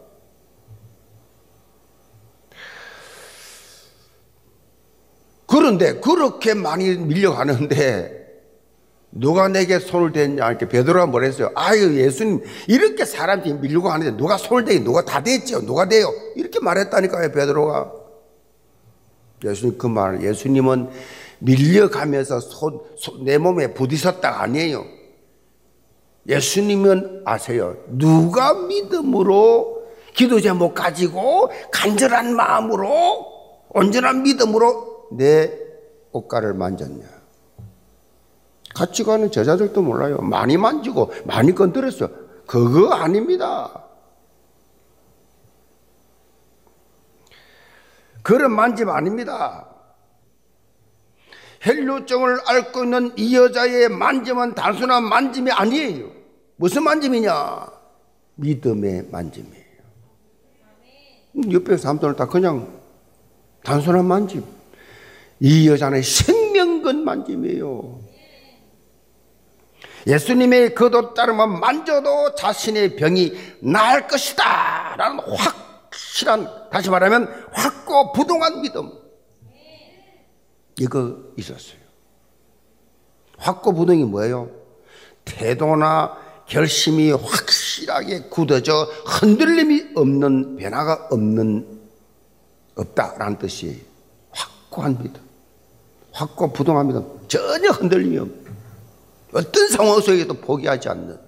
그런데 5.49 5.95
그렇게 5.95 6.53
많이 6.53 6.95
밀려가는데 6.95 8.19
누가 9.11 9.49
내게 9.49 9.79
손을 9.79 10.13
댔냐 10.13 10.47
이렇게 10.47 10.69
베드로가 10.69 11.07
뭐랬어요? 11.07 11.51
아유 11.55 11.99
예수님 11.99 12.45
이렇게 12.69 13.07
사람들이 13.07 13.55
밀고 13.55 13.89
하는데 13.89 14.17
누가 14.19 14.37
손을 14.37 14.67
대기 14.67 14.85
누가 14.85 15.03
다 15.05 15.23
됐죠? 15.23 15.65
누가 15.65 15.89
돼요? 15.89 16.13
이렇게 16.37 16.61
말했다니까요 16.61 17.33
베드로가 17.33 17.93
예수님 19.45 19.79
그 19.79 19.87
말, 19.87 20.23
예수님은 20.23 20.91
밀려가면서 21.39 22.41
손, 22.41 22.81
손, 22.97 23.25
내 23.25 23.39
몸에 23.39 23.73
부딪혔다 23.73 24.43
아니에요. 24.43 24.85
예수님은 26.27 27.23
아세요. 27.25 27.77
누가 27.89 28.53
믿음으로 28.53 29.87
기도 30.15 30.41
제목 30.41 30.75
가지고 30.75 31.51
간절한 31.73 32.35
마음으로 32.35 33.27
온전한 33.71 34.25
믿음으로 34.25 34.88
내 35.11 35.53
옷가를 36.13 36.55
만졌냐. 36.55 37.07
같이 38.75 39.03
가는 39.03 39.31
제자들도 39.31 39.83
몰라요. 39.83 40.19
많이 40.19 40.57
만지고 40.57 41.11
많이 41.25 41.55
건드렸어. 41.55 42.09
그거 42.47 42.93
아닙니다. 42.93 43.85
그런 48.23 48.53
만짐 48.53 48.89
아닙니다. 48.89 49.67
헬류증을 51.65 52.41
앓고 52.47 52.85
있는 52.85 53.13
이 53.17 53.35
여자의 53.37 53.89
만짐은 53.89 54.55
단순한 54.55 55.03
만짐이 55.05 55.51
아니에요. 55.51 56.11
무슨 56.57 56.85
만짐이냐? 56.85 57.67
믿음의 58.37 59.09
만짐이에요. 59.11 59.65
옆에 61.53 61.77
사람들은 61.77 62.17
다 62.17 62.27
그냥 62.27 62.81
단순한 63.65 64.05
만짐. 64.05 64.58
이 65.41 65.69
여자는 65.69 66.03
생명근 66.03 67.05
만짐이에요. 67.05 68.01
예수님의 70.07 70.75
그도 70.75 71.15
따르면 71.15 71.61
만져도 71.61 72.35
자신의 72.35 72.97
병이 72.97 73.33
나을 73.61 74.07
것이다. 74.07 74.97
라는 74.97 75.21
확 75.21 75.69
확실한 76.19 76.71
다시 76.71 76.91
말하면 76.91 77.27
확고 77.53 78.13
부동한 78.13 78.61
믿음 78.63 78.91
이거 80.79 81.17
있었어요. 81.37 81.79
확고 83.37 83.73
부동이 83.73 84.05
뭐예요? 84.05 84.51
태도나 85.25 86.17
결심이 86.47 87.11
확실하게 87.11 88.29
굳어져 88.29 88.85
흔들림이 89.05 89.93
없는 89.95 90.57
변화가 90.57 91.09
없는 91.11 91.81
없다라는 92.77 93.39
뜻이 93.39 93.85
확고한 94.31 94.99
믿음. 95.03 95.28
확고 96.19 96.53
부동한 96.53 96.89
믿음. 96.89 97.07
전혀 97.29 97.71
흔들림이 97.71 98.19
없는 98.19 98.49
어떤 99.35 99.69
상황 99.69 100.01
속에도 100.01 100.35
포기하지 100.35 100.89
않는 100.89 101.19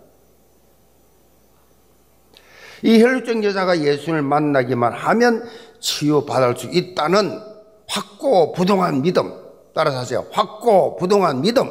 이 2.82 3.00
혈루증 3.00 3.44
여자가 3.44 3.78
예수님을 3.80 4.22
만나기만 4.22 4.92
하면 4.92 5.48
치유받을 5.80 6.56
수 6.56 6.66
있다는 6.66 7.40
확고 7.86 8.52
부동한 8.52 9.02
믿음. 9.02 9.32
따라서 9.74 9.98
하세요. 9.98 10.26
확고 10.32 10.96
부동한 10.96 11.40
믿음. 11.42 11.70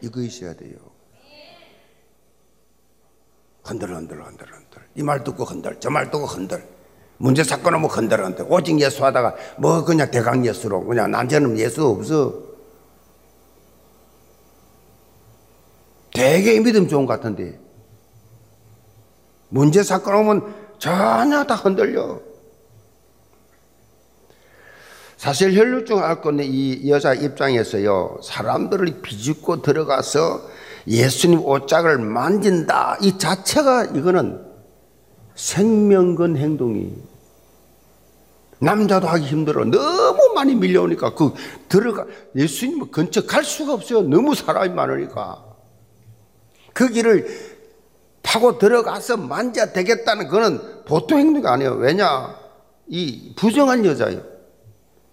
이거 0.00 0.20
있어야 0.20 0.54
돼요. 0.54 0.76
흔들 3.64 3.94
흔들 3.94 4.24
흔들 4.24 4.46
흔들. 4.50 4.82
이 4.96 5.02
말 5.02 5.22
듣고 5.22 5.44
흔들. 5.44 5.78
저 5.78 5.90
말 5.90 6.10
듣고 6.10 6.24
흔들. 6.26 6.66
문제 7.18 7.44
사건 7.44 7.74
하면 7.74 7.90
흔들 7.90 8.24
흔들. 8.24 8.46
오직 8.48 8.80
예수 8.80 9.04
하다가 9.04 9.34
뭐 9.58 9.84
그냥 9.84 10.10
대강 10.10 10.46
예수로 10.46 10.84
그냥 10.84 11.10
난제는 11.10 11.58
예수 11.58 11.86
없어. 11.86 12.48
되게 16.12 16.58
믿음 16.60 16.88
좋은 16.88 17.06
것 17.06 17.14
같은데 17.14 17.60
문제 19.48 19.82
사건 19.82 20.14
오면 20.14 20.54
전혀 20.78 21.44
다 21.44 21.54
흔들려. 21.54 22.20
사실 25.16 25.52
혈류증 25.56 25.98
앓고 25.98 26.30
있는 26.30 26.44
이 26.44 26.88
여자 26.88 27.12
입장에서요, 27.12 28.20
사람들을 28.22 29.02
비집고 29.02 29.62
들어가서 29.62 30.42
예수님 30.86 31.40
옷장을 31.44 31.98
만진다. 31.98 32.98
이 33.00 33.18
자체가 33.18 33.86
이거는 33.86 34.46
생명근 35.34 36.36
행동이. 36.36 37.07
남자도 38.60 39.06
하기 39.06 39.24
힘들어. 39.24 39.64
너무 39.64 40.32
많이 40.34 40.54
밀려오니까 40.54 41.14
그 41.14 41.32
들어가, 41.68 42.06
예수님 42.34 42.90
근처 42.90 43.24
갈 43.26 43.44
수가 43.44 43.74
없어요. 43.74 44.02
너무 44.02 44.34
사람이 44.34 44.70
많으니까. 44.70 45.44
그 46.72 46.88
길을 46.88 47.26
파고 48.22 48.58
들어가서 48.58 49.16
만져 49.16 49.72
되겠다는 49.72 50.28
그는 50.28 50.84
보통 50.84 51.18
행동이 51.18 51.46
아니에요. 51.46 51.72
왜냐? 51.74 52.36
이 52.88 53.32
부정한 53.36 53.84
여자예요. 53.84 54.22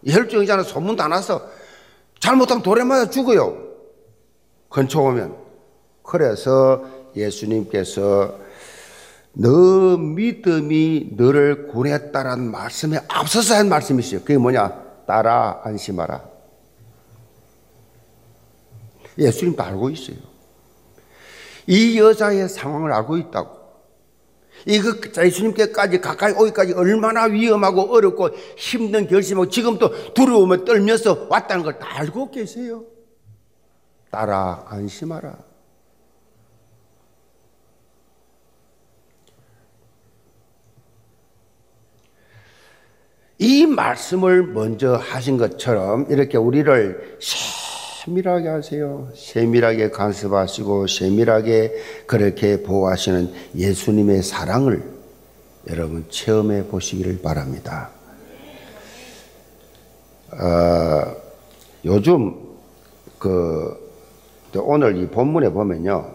혈증이잖아. 0.08 0.63
소문 0.63 0.95
다 0.95 1.08
나서 1.08 1.41
잘못하면 2.19 2.63
돌에 2.63 2.84
맞아 2.84 3.10
죽어요. 3.10 3.58
근처 4.69 5.01
오면. 5.01 5.36
그래서 6.03 6.84
예수님께서 7.15 8.44
너 9.38 9.98
믿음이 9.98 11.10
너를 11.17 11.67
구했다라는 11.67 12.52
말씀에 12.52 13.00
앞서서 13.10 13.56
한 13.56 13.67
말씀이 13.69 14.00
있어요. 14.02 14.21
그게 14.21 14.38
뭐냐? 14.38 14.84
따라 15.06 15.60
안심하라. 15.63 16.24
예수님도 19.17 19.62
알고 19.62 19.89
있어요. 19.89 20.17
이 21.67 22.00
여자의 22.00 22.48
상황을 22.48 22.91
알고 22.93 23.17
있다고. 23.17 23.56
이거 24.67 24.95
예수님께까지 25.21 26.00
가까이 26.00 26.32
오기까지 26.34 26.74
얼마나 26.74 27.24
위험하고 27.26 27.93
어렵고 27.93 28.30
힘든 28.58 29.06
결심하고 29.08 29.50
지금 29.50 29.78
또 29.78 30.13
두려움에 30.13 30.63
떨면서 30.63 31.28
왔다는 31.30 31.63
걸 31.63 31.78
다 31.78 32.00
알고 32.00 32.32
계세요. 32.32 32.84
따라 34.10 34.63
안심하라. 34.69 35.36
이 43.38 43.65
말씀을 43.65 44.43
먼저 44.43 44.95
하신 44.95 45.38
것처럼 45.38 46.06
이렇게 46.10 46.38
우리를 46.38 47.17
세밀하게 47.19 48.48
하세요. 48.48 49.10
세밀하게 49.13 49.90
간섭하시고 49.90 50.88
세밀하게 50.88 51.73
그렇게 52.08 52.63
보호하시는 52.63 53.33
예수님의 53.56 54.23
사랑을 54.23 54.83
여러분 55.69 56.06
체험해 56.10 56.67
보시기를 56.67 57.21
바랍니다. 57.21 57.90
어, 60.31 61.15
요즘 61.83 62.36
그 63.19 63.83
오늘 64.58 64.98
이 64.98 65.08
본문에 65.08 65.50
보면요. 65.50 66.14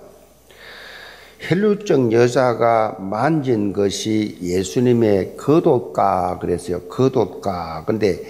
혈류증 1.41 2.13
여자가 2.13 2.99
만진 3.01 3.73
것이 3.73 4.37
예수님의 4.43 5.37
겉옷가 5.39 6.39
그랬어요. 6.39 6.81
겉옷가. 6.83 7.85
근데 7.87 8.23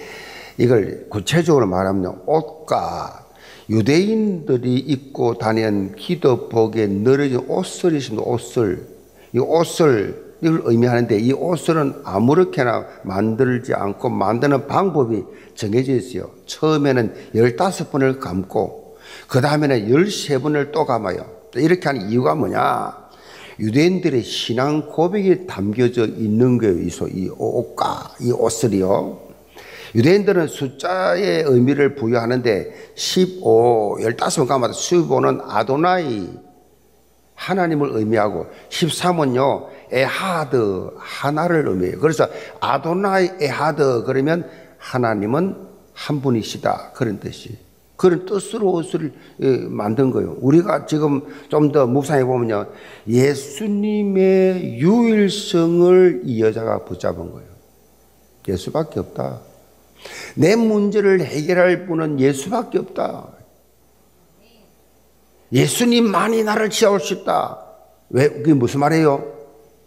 이걸 0.57 1.07
구체적으로 1.09 1.67
말하면 1.67 2.21
옷가 2.25 3.25
유대인들이 3.69 4.75
입고 4.75 5.37
다니는 5.37 5.95
기도복에 5.95 6.87
늘어진 6.87 7.39
옷을 7.47 7.95
있습니다. 7.95 8.23
옷을. 8.23 8.87
이 9.33 9.39
옷을 9.39 10.31
이걸 10.41 10.61
의미하는데 10.63 11.19
이 11.19 11.33
옷은 11.33 12.01
아무렇게나 12.03 12.85
만들지 13.03 13.73
않고 13.73 14.09
만드는 14.09 14.67
방법이 14.67 15.23
정해져 15.55 15.93
있어요. 15.93 16.31
처음에는 16.45 17.13
15번을 17.35 18.19
감고 18.19 18.97
그 19.27 19.41
다음에는 19.41 19.89
13번을 19.89 20.71
또 20.71 20.85
감아요. 20.85 21.25
이렇게 21.55 21.87
하는 21.87 22.09
이유가 22.09 22.35
뭐냐? 22.35 23.00
유대인들의 23.59 24.23
신앙 24.23 24.87
고백이 24.87 25.47
담겨져 25.47 26.05
있는 26.05 26.57
거예요. 26.57 26.77
이, 27.13 27.29
옷과 27.37 28.15
이 28.21 28.31
옷을이요. 28.31 29.31
유대인들은 29.95 30.47
숫자의 30.47 31.43
의미를 31.45 31.95
부여하는데 31.95 32.93
15, 32.95 33.97
15번 33.99 34.47
감아도 34.47 34.73
15는 34.73 35.41
아도나이 35.47 36.29
하나님을 37.35 37.89
의미하고 37.93 38.45
13은요 38.69 39.67
에하드 39.91 40.91
하나를 40.97 41.67
의미해요. 41.67 41.99
그래서 41.99 42.27
아도나이 42.59 43.31
에하드 43.41 44.03
그러면 44.05 44.49
하나님은 44.77 45.67
한 45.93 46.21
분이시다 46.21 46.91
그런 46.93 47.19
뜻이. 47.19 47.57
그런 48.01 48.25
뜻으로 48.25 48.71
옷을 48.71 49.13
예, 49.41 49.57
만든 49.57 50.09
거예요. 50.09 50.35
우리가 50.39 50.87
지금 50.87 51.21
좀 51.49 51.71
더 51.71 51.85
묵상해 51.85 52.25
보면요. 52.25 52.65
예수님의 53.07 54.79
유일성을 54.79 56.23
이 56.25 56.41
여자가 56.41 56.83
붙잡은 56.83 57.31
거예요. 57.31 57.47
예수밖에 58.47 58.99
없다. 58.99 59.41
내 60.35 60.55
문제를 60.55 61.21
해결할 61.21 61.85
분은 61.85 62.19
예수밖에 62.19 62.79
없다. 62.79 63.27
예수님만이 65.53 66.43
나를 66.43 66.71
지어올 66.71 66.99
수 66.99 67.13
있다. 67.13 67.59
왜, 68.09 68.29
그게 68.29 68.55
무슨 68.55 68.79
말이에요? 68.79 69.23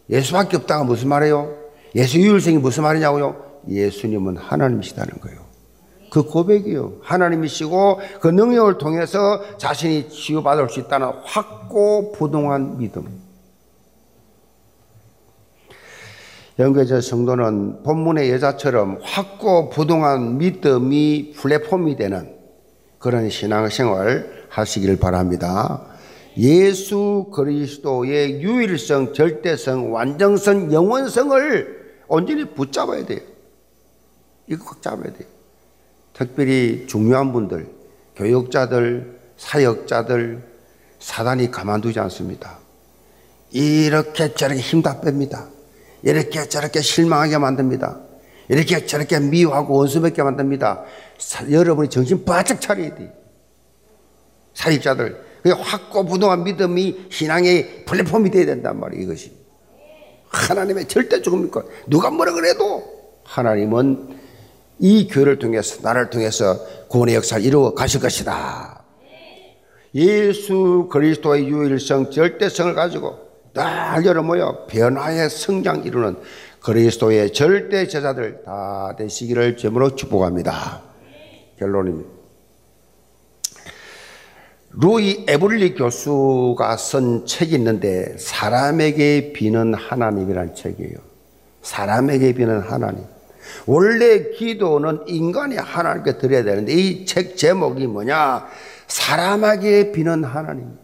예수밖에 0.09 0.59
없다가 0.59 0.85
무슨 0.85 1.09
말이에요? 1.09 1.53
예수 1.97 2.21
유일성이 2.21 2.59
무슨 2.59 2.85
말이냐고요? 2.85 3.62
예수님은 3.69 4.37
하나님이시다는 4.37 5.19
거예요. 5.21 5.44
그 6.15 6.23
고백이요. 6.23 6.99
하나님이시고 7.03 7.99
그 8.21 8.29
능력을 8.29 8.79
통해서 8.79 9.43
자신이 9.59 10.09
치유받을 10.09 10.69
수 10.69 10.79
있다는 10.79 11.09
확고 11.25 12.12
부동한 12.12 12.79
믿음. 12.79 13.05
연계자 16.61 17.01
성도는 17.01 17.83
본문의 17.83 18.31
여자처럼 18.31 19.01
확고 19.03 19.71
부동한 19.71 20.39
믿음이 20.39 21.33
플랫폼이 21.35 21.97
되는 21.97 22.33
그런 23.01 23.29
신앙생활 23.29 24.47
하시기를 24.51 25.01
바랍니다. 25.01 25.85
예수 26.39 27.27
그리스도의 27.35 28.41
유일성, 28.41 29.15
절대성, 29.15 29.93
완전성, 29.93 30.73
영원성을 30.73 31.97
온전히 32.07 32.45
붙잡아야 32.55 33.05
돼요. 33.05 33.19
이거 34.47 34.65
꽉 34.65 34.81
잡아야 34.81 35.12
돼요. 35.12 35.34
특별히 36.15 36.87
중요한 36.87 37.33
분들, 37.33 37.67
교육자들, 38.17 39.19
사역자들, 39.37 40.43
사단이 41.01 41.51
가만두지 41.51 41.99
않습니다. 42.01 42.59
이렇게 43.51 44.33
저렇게 44.35 44.61
힘 44.61 44.81
다 44.83 45.01
뺍니다. 45.01 45.49
이렇게 46.03 46.49
저렇게 46.49 46.81
실망하게 46.81 47.39
만듭니다. 47.39 48.01
이렇게 48.49 48.87
저렇게 48.87 49.19
미워하고 49.21 49.75
원수맺게 49.75 50.23
만듭니다. 50.23 50.85
사, 51.19 51.51
여러분이 51.51 51.89
정신 51.89 52.25
바짝 52.25 52.61
차려야 52.61 52.95
돼요. 52.95 53.11
사역자들. 54.55 55.25
확고부동한 55.45 56.45
믿음이 56.45 57.07
신앙의 57.11 57.85
플랫폼이 57.85 58.31
되어야 58.31 58.47
된단 58.47 58.79
말이에요, 58.81 59.03
이것이. 59.05 59.33
하나님의 60.29 60.89
절대 60.89 61.21
죽음 61.21 61.43
믿고, 61.43 61.62
누가 61.87 62.11
뭐라 62.11 62.33
그래도 62.33 62.83
하나님은 63.25 64.14
이 64.85 65.09
교회를 65.09 65.39
통해서, 65.39 65.80
나를 65.80 66.11
통해서 66.11 66.59
구원의 66.89 67.14
역사를 67.14 67.43
이루어 67.43 67.72
가실 67.72 68.03
것이다. 68.03 68.85
예수 69.95 70.91
그리스도의 70.93 71.49
유일성, 71.49 72.11
절대성을 72.11 72.74
가지고 72.74 73.16
날 73.55 74.05
열어 74.05 74.22
모여 74.22 74.66
변화의 74.68 75.30
성장 75.30 75.85
이루는 75.85 76.18
그리스도의 76.61 77.32
절대 77.32 77.89
제자들 77.89 78.43
다 78.45 78.95
되시기를 78.99 79.57
제으로 79.57 79.97
축복합니다. 79.97 80.82
결론입니다. 81.59 82.11
루이 84.72 85.24
에블리 85.26 85.76
교수가 85.76 86.76
쓴 86.76 87.24
책이 87.24 87.55
있는데 87.55 88.18
사람에게 88.18 89.32
비는 89.32 89.72
하나님이란 89.72 90.55
책이에요. 90.55 90.99
사람에게 91.62 92.35
비는 92.35 92.61
하나님. 92.61 93.14
원래 93.67 94.31
기도는 94.31 95.05
인간이 95.07 95.57
하나님께 95.57 96.19
드려야 96.19 96.45
되는데 96.45 96.73
이 96.73 97.05
책 97.05 97.37
제목이 97.37 97.87
뭐냐? 97.87 98.47
사람에게 98.87 99.93
비는 99.93 100.25
하나님. 100.25 100.79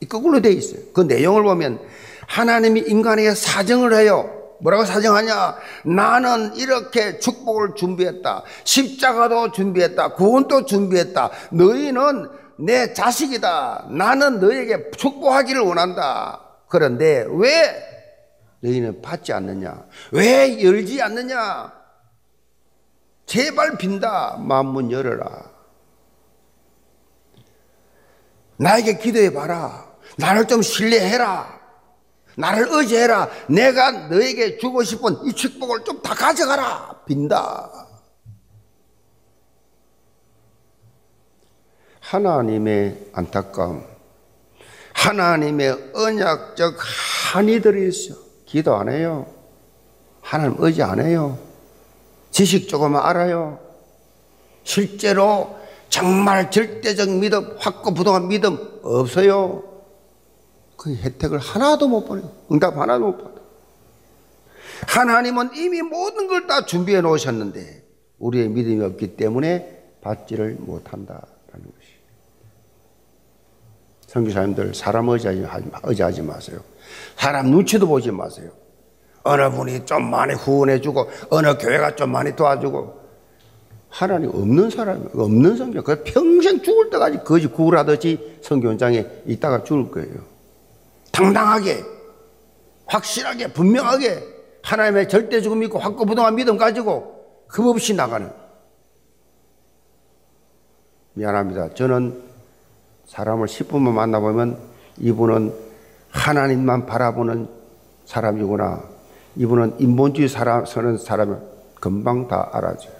이 0.00 0.06
거꾸로 0.06 0.40
돼 0.40 0.50
있어요. 0.52 0.80
그 0.92 1.02
내용을 1.02 1.42
보면 1.42 1.80
하나님이 2.28 2.80
인간에게 2.86 3.34
사정을 3.34 3.94
해요. 3.94 4.32
뭐라고 4.60 4.84
사정하냐? 4.84 5.56
나는 5.84 6.54
이렇게 6.56 7.18
축복을 7.18 7.74
준비했다. 7.76 8.42
십자가도 8.64 9.52
준비했다. 9.52 10.14
구원도 10.14 10.64
준비했다. 10.64 11.30
너희는 11.52 12.28
내 12.58 12.92
자식이다. 12.94 13.88
나는 13.90 14.40
너에게 14.40 14.90
축복하기를 14.96 15.60
원한다. 15.60 16.40
그런데 16.68 17.26
왜 17.30 17.95
너희는 18.66 19.00
받지 19.00 19.32
않느냐? 19.32 19.86
왜 20.12 20.62
열지 20.62 21.00
않느냐? 21.00 21.72
제발 23.26 23.78
빈다. 23.78 24.36
마음문 24.38 24.90
열어라. 24.90 25.50
나에게 28.56 28.98
기도해 28.98 29.32
봐라. 29.32 29.86
나를 30.18 30.46
좀 30.46 30.62
신뢰해라. 30.62 31.56
나를 32.36 32.66
의지해라. 32.70 33.30
내가 33.48 33.90
너에게 34.08 34.58
주고 34.58 34.82
싶은 34.82 35.24
이 35.26 35.32
축복을 35.32 35.84
좀 35.84 36.02
다 36.02 36.14
가져가라. 36.14 37.02
빈다. 37.06 37.70
하나님의 42.00 43.10
안타까움, 43.12 43.84
하나님의 44.94 45.90
언약적 45.92 46.76
한이 47.32 47.60
들어있어. 47.60 48.25
기도 48.46 48.74
안 48.76 48.88
해요. 48.88 49.26
하나님 50.22 50.56
의지 50.58 50.82
안 50.82 51.00
해요. 51.00 51.38
지식 52.30 52.68
조금만 52.68 53.02
알아요. 53.04 53.58
실제로 54.64 55.56
정말 55.88 56.50
절대적 56.50 57.08
믿음, 57.10 57.56
확고부동한 57.58 58.28
믿음 58.28 58.58
없어요. 58.82 59.62
그 60.76 60.94
혜택을 60.94 61.38
하나도 61.38 61.88
못 61.88 62.06
받아요. 62.06 62.30
응답 62.50 62.76
하나도 62.76 63.04
못 63.06 63.18
받아요. 63.18 63.36
하나님은 64.88 65.50
이미 65.54 65.82
모든 65.82 66.26
걸 66.28 66.46
다 66.46 66.64
준비해 66.64 67.00
놓으셨는데 67.00 67.84
우리의 68.18 68.48
믿음이 68.48 68.84
없기 68.84 69.16
때문에 69.16 69.94
받지를 70.02 70.58
것이. 70.60 71.35
성교사님들 74.06 74.74
사람 74.74 75.08
의지하지, 75.08 76.22
마세요. 76.22 76.60
사람 77.16 77.50
눈치도 77.50 77.86
보지 77.86 78.10
마세요. 78.10 78.50
어느 79.22 79.50
분이 79.50 79.84
좀 79.84 80.08
많이 80.08 80.34
후원해주고 80.34 81.10
어느 81.30 81.58
교회가 81.58 81.96
좀 81.96 82.12
많이 82.12 82.34
도와주고 82.36 83.06
하나님 83.88 84.30
없는 84.30 84.70
사람, 84.70 85.08
없는 85.14 85.56
성경. 85.56 85.82
그 85.82 86.02
평생 86.04 86.62
죽을 86.62 86.90
때까지 86.90 87.18
거지 87.24 87.48
구울하듯이 87.48 88.38
성교 88.42 88.68
현장에 88.68 89.04
있다가 89.26 89.64
죽을 89.64 89.90
거예요. 89.90 90.22
당당하게, 91.10 91.82
확실하게, 92.86 93.52
분명하게 93.52 94.22
하나님의 94.62 95.08
절대 95.08 95.40
죽음 95.40 95.60
믿고 95.60 95.78
확고부동한 95.78 96.34
믿음 96.34 96.56
가지고 96.56 97.24
흠없이 97.48 97.94
나가는. 97.94 98.30
미안합니다. 101.14 101.70
저는 101.70 102.25
사람을 103.06 103.46
10분만 103.46 103.92
만나보면 103.92 104.58
이분은 104.98 105.54
하나님만 106.10 106.86
바라보는 106.86 107.48
사람이구나. 108.04 108.82
이분은 109.36 109.76
인본주의 109.78 110.28
사람, 110.28 110.64
서는 110.64 110.98
사람을 110.98 111.38
금방 111.80 112.26
다 112.28 112.48
알아줘요. 112.52 112.94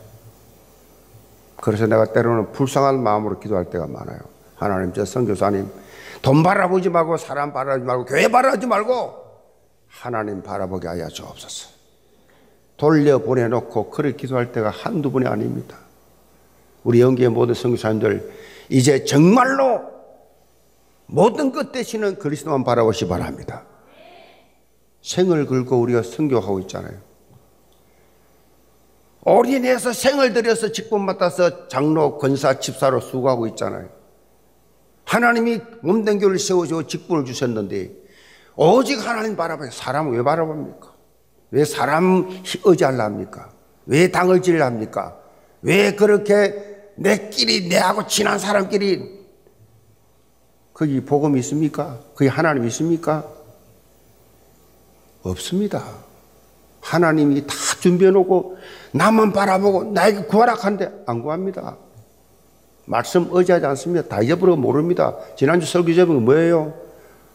그래서 1.61 1.87
내가 1.87 2.13
때로는 2.13 2.53
불쌍한 2.53 3.03
마음으로 3.03 3.41
기도할 3.41 3.65
때가 3.71 3.87
많아요. 3.87 4.19
하나님, 4.57 4.93
저 4.93 5.05
선교사님, 5.05 5.71
돈 6.23 6.43
바라보지 6.43 6.91
말고 6.91 7.17
사람 7.17 7.53
바라보지 7.53 7.85
말고 7.85 8.05
교회 8.05 8.29
바라보지 8.29 8.67
말고 8.67 9.27
하나님 9.89 10.43
바라보게 10.43 10.89
하여 10.89 11.09
주옵소서. 11.09 11.71
돌려 12.77 13.19
보내놓고 13.19 13.91
그를 13.91 14.17
기도할 14.17 14.53
때가 14.53 14.69
한두 14.69 15.11
번이 15.11 15.27
아닙니다. 15.27 15.79
우리 16.85 17.01
영계의 17.01 17.31
모든 17.31 17.55
성교사님들 17.55 18.33
이제 18.69 19.05
정말로 19.05 19.96
모든 21.07 21.53
것 21.53 21.73
대신은 21.73 22.19
그리스도만 22.19 22.65
바라보시 22.65 23.09
바랍니다. 23.09 23.65
생을 25.03 25.47
걸고 25.47 25.81
우리가 25.81 26.03
성교하고 26.03 26.61
있잖아요. 26.61 26.99
올인해서 29.23 29.93
생을 29.93 30.33
들여서 30.33 30.73
직분 30.73 31.05
맡아서 31.05 31.69
장로, 31.69 32.19
권사, 32.19 32.59
집사로 32.59 33.01
수고하고 33.01 33.47
있잖아요. 33.49 33.89
하나님이 35.05 35.61
몸된 35.83 36.19
교를 36.19 36.39
세워주고 36.39 36.87
직분을 36.87 37.25
주셨는데 37.25 37.93
오직 38.57 38.99
하나님 39.07 39.37
바라봐요. 39.37 39.71
사람을 39.71 40.17
왜 40.17 40.23
바라봅니까? 40.23 40.95
왜 41.53 41.65
사람 41.65 42.29
의지하려 42.65 43.03
합니까? 43.03 43.51
왜 43.87 44.11
당을 44.11 44.43
지려 44.43 44.65
합니까? 44.65 45.17
왜 45.63 45.95
그렇게 45.95 46.55
내끼리 46.97 47.69
내하고 47.69 48.07
친한 48.07 48.39
사람끼리 48.39 49.16
거기 50.77 51.01
복음이 51.01 51.41
있습니까? 51.41 51.99
거기 52.14 52.29
하나님 52.29 52.66
있습니까? 52.66 53.27
없습니다. 55.22 55.83
하나님이 56.83 57.47
다 57.47 57.55
준비해 57.81 58.11
놓고 58.11 58.59
나만 58.93 59.33
바라보고 59.33 59.85
나에게 59.93 60.24
구하라 60.24 60.53
하는데 60.53 60.93
안 61.07 61.22
구합니다. 61.22 61.79
말씀 62.85 63.27
의지하지 63.31 63.64
않습니다. 63.64 64.07
다 64.07 64.20
잊어버리고 64.20 64.59
모릅니다. 64.59 65.16
지난주 65.35 65.66
설교 65.66 65.95
제목이 65.95 66.20
뭐예요? 66.20 66.74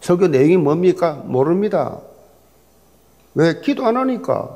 설교 0.01 0.27
내용이 0.27 0.57
뭡니까? 0.57 1.13
모릅니다. 1.25 1.99
왜? 3.33 3.59
기도 3.59 3.87
안 3.87 3.97
하니까. 3.97 4.55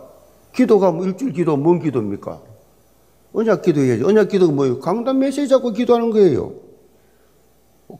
기도가 0.53 0.91
뭐 0.91 1.07
일주일 1.07 1.33
기도 1.33 1.57
뭔 1.57 1.79
기도입니까? 1.79 2.39
언약 3.33 3.63
기도해야지. 3.63 4.03
언약 4.03 4.29
기도가 4.29 4.53
뭐예요? 4.53 4.79
강단 4.79 5.17
메시지 5.17 5.47
잡고 5.47 5.71
기도하는 5.71 6.11
거예요. 6.11 6.64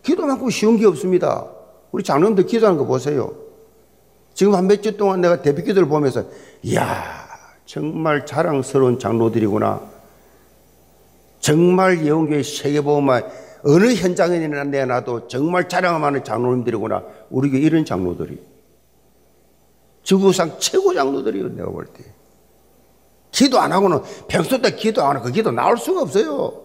기도만큼 0.04 0.50
쉬운 0.50 0.78
게 0.78 0.86
없습니다. 0.86 1.46
우리 1.92 2.04
장로님들 2.04 2.46
기도하는 2.46 2.78
거 2.78 2.86
보세요. 2.86 3.34
지금 4.34 4.54
한 4.56 4.66
몇 4.68 4.82
주 4.82 4.98
동안 4.98 5.22
내가 5.22 5.42
대표 5.42 5.64
기도를 5.64 5.88
보면서, 5.88 6.26
이야, 6.64 7.28
정말 7.66 8.26
자랑스러운 8.26 9.00
장로들이구나. 9.00 9.82
정말 11.40 12.06
예언교회 12.06 12.44
세계보험만 12.44 13.24
어느 13.64 13.94
현장에나 13.94 14.64
내놔도 14.66 15.28
정말 15.28 15.70
자랑하는 15.70 16.24
장로님들이구나. 16.24 17.04
우리 17.30 17.50
교회 17.50 17.62
이런 17.62 17.86
장로들이. 17.86 18.40
지구상 20.04 20.58
최고 20.60 20.94
장로들이요, 20.94 21.50
내가 21.56 21.70
볼 21.72 21.86
때. 21.86 22.04
기도 23.32 23.60
안 23.60 23.72
하고는 23.72 24.02
평소 24.28 24.62
때 24.62 24.76
기도 24.76 25.04
안 25.04 25.16
하고 25.16 25.26
그 25.26 25.32
기도 25.32 25.52
나올 25.52 25.78
수가 25.78 26.02
없어요. 26.02 26.65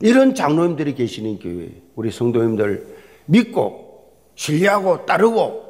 이런 0.00 0.34
장로님들이 0.34 0.94
계시는 0.94 1.38
교회, 1.38 1.82
우리 1.96 2.10
성도님들 2.10 2.96
믿고 3.26 4.12
신뢰하고 4.36 5.04
따르고 5.06 5.68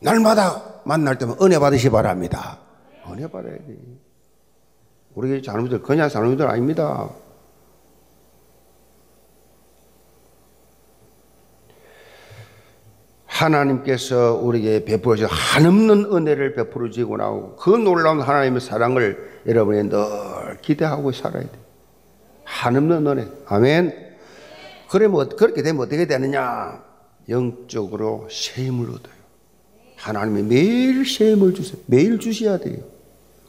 날마다 0.00 0.82
만날 0.84 1.18
때면 1.18 1.36
은혜 1.42 1.58
받으시 1.58 1.90
바랍니다. 1.90 2.60
은혜 3.10 3.28
받아야 3.28 3.54
돼. 3.54 3.76
우리 5.14 5.42
장로님들 5.42 5.82
그냥 5.82 6.08
장로님들 6.08 6.46
아닙니다. 6.46 7.10
하나님께서 13.26 14.34
우리에게 14.34 14.84
베풀어 14.84 15.16
주신 15.16 15.28
한없는 15.30 16.06
은혜를 16.12 16.54
베풀어 16.54 16.90
주고 16.90 17.16
나오고 17.16 17.56
그 17.56 17.70
놀라운 17.70 18.20
하나님의 18.20 18.60
사랑을 18.60 19.42
여러분이 19.46 19.88
늘 19.90 20.60
기대하고 20.62 21.12
살아야 21.12 21.42
돼. 21.42 21.65
한없는 22.56 23.06
은혜. 23.06 23.28
아멘. 23.46 24.16
그러면 24.88 25.28
그렇게 25.36 25.62
되면 25.62 25.82
어떻게 25.82 26.06
되느냐? 26.06 26.82
영적으로 27.28 28.28
셈을 28.30 28.88
얻어요. 28.88 29.16
하나님이 29.96 30.42
매일 30.42 31.04
셈을 31.04 31.54
주세요. 31.54 31.78
매일 31.86 32.18
주셔야 32.18 32.58
돼요. 32.58 32.78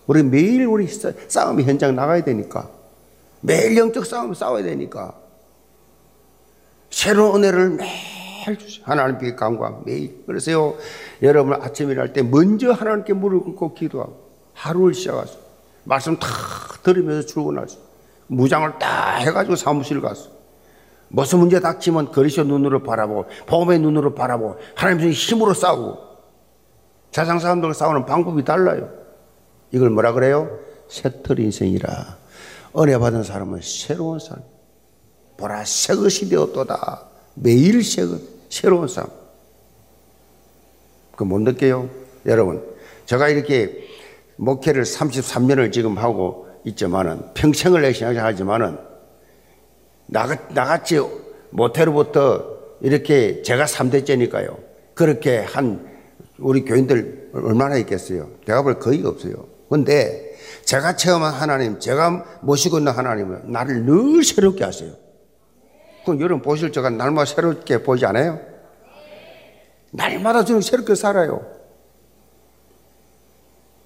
우리 0.08 0.24
매일 0.24 0.66
우리 0.66 0.88
싸움의 0.88 1.66
현장 1.66 1.96
나가야 1.96 2.24
되니까. 2.24 2.70
매일 3.42 3.78
영적 3.78 4.06
싸움 4.06 4.34
싸워야 4.34 4.64
되니까. 4.64 5.16
새로운 6.90 7.44
은혜를 7.44 7.70
매일 7.72 8.58
주세요. 8.58 8.84
하나님께 8.86 9.36
간구하고 9.36 9.84
매일. 9.86 10.24
그래서요, 10.26 10.76
여러분 11.22 11.54
아침에 11.54 11.94
일할 11.94 12.14
때 12.14 12.24
먼저 12.24 12.72
하나님께 12.72 13.14
무릎 13.14 13.46
꿇고 13.46 13.74
기도하고 13.74 14.32
하루를 14.54 14.94
시작하세요. 14.94 15.38
말씀 15.84 16.18
다 16.18 16.28
들으면서 16.84 17.26
출근하세요. 17.28 17.87
무장을 18.28 18.78
딱 18.80 19.18
해가지고 19.20 19.56
사무실 19.56 20.02
갔어. 20.02 20.30
무슨 21.10 21.40
문제 21.40 21.60
닥치면 21.60 22.12
그리스도 22.12 22.44
눈으로 22.44 22.84
바라보고 22.84 23.26
복음의 23.46 23.80
눈으로 23.80 24.14
바라보고 24.14 24.58
하나님의 24.76 25.14
힘으로 25.14 25.54
싸우고 25.54 25.98
세상 27.12 27.40
사람들과 27.40 27.74
싸우는 27.74 28.06
방법이 28.06 28.44
달라요. 28.44 28.90
이걸 29.72 29.90
뭐라 29.90 30.12
그래요? 30.14 30.60
새털 30.90 31.40
인생이라. 31.40 32.18
은혜 32.78 32.98
받은 32.98 33.24
사람은 33.24 33.62
새로운 33.62 34.20
사람. 34.20 34.44
보라 35.38 35.64
새 35.66 35.96
것이 35.96 36.30
되었도다. 36.30 37.04
매일 37.36 37.84
새 37.84 38.06
것 38.06 38.20
새로운 38.50 38.88
사람. 38.88 39.10
그못 41.16 41.42
느껴요? 41.42 41.90
여러분, 42.26 42.64
제가 43.06 43.30
이렇게 43.30 43.88
목회를 44.36 44.84
33년을 44.84 45.72
지금 45.72 45.98
하고 45.98 46.47
있지만은 46.68 47.34
평생을 47.34 47.82
내 47.82 47.94
생각하지만은 47.94 48.78
나같, 50.08 50.54
나같이 50.54 51.00
모태로부터 51.52 52.58
이렇게 52.82 53.42
제가 53.42 53.66
3대째니까요. 53.66 54.58
그렇게 54.94 55.40
한 55.40 55.88
우리 56.38 56.66
교인들 56.66 57.32
얼마나 57.34 57.78
있겠어요? 57.78 58.30
볼 58.64 58.80
거의 58.80 59.06
없어요. 59.06 59.48
근데 59.70 60.36
제가 60.66 60.96
체험한 60.96 61.34
하나님, 61.34 61.80
제가 61.80 62.40
모시고 62.42 62.80
있는 62.80 62.92
하나님은 62.92 63.52
나를 63.52 63.86
늘 63.86 64.24
새롭게 64.24 64.64
하세요. 64.64 64.94
그럼 66.06 66.22
여러분 66.22 66.42
보실 66.42 66.72
적가 66.72 66.90
날마다 66.90 67.26
새롭게 67.26 67.84
보이지 67.84 68.06
않아요? 68.06 68.40
날마다 69.92 70.46
저는 70.46 70.62
새롭게 70.62 70.96
살아요. 70.96 71.46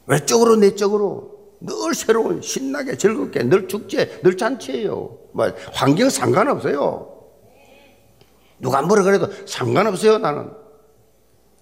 외적으로 0.07 0.55
내적으로 0.55 1.40
늘 1.62 1.93
새로운 1.93 2.41
신나게 2.41 2.97
즐겁게 2.97 3.43
늘 3.43 3.68
축제 3.68 4.22
늘 4.22 4.36
잔치예요. 4.36 5.18
뭐 5.34 5.53
환경 5.74 6.09
상관없어요. 6.09 7.07
누가 8.59 8.82
뭐라 8.82 9.03
그래도 9.03 9.28
상관없어요 9.45 10.18
나는. 10.18 10.51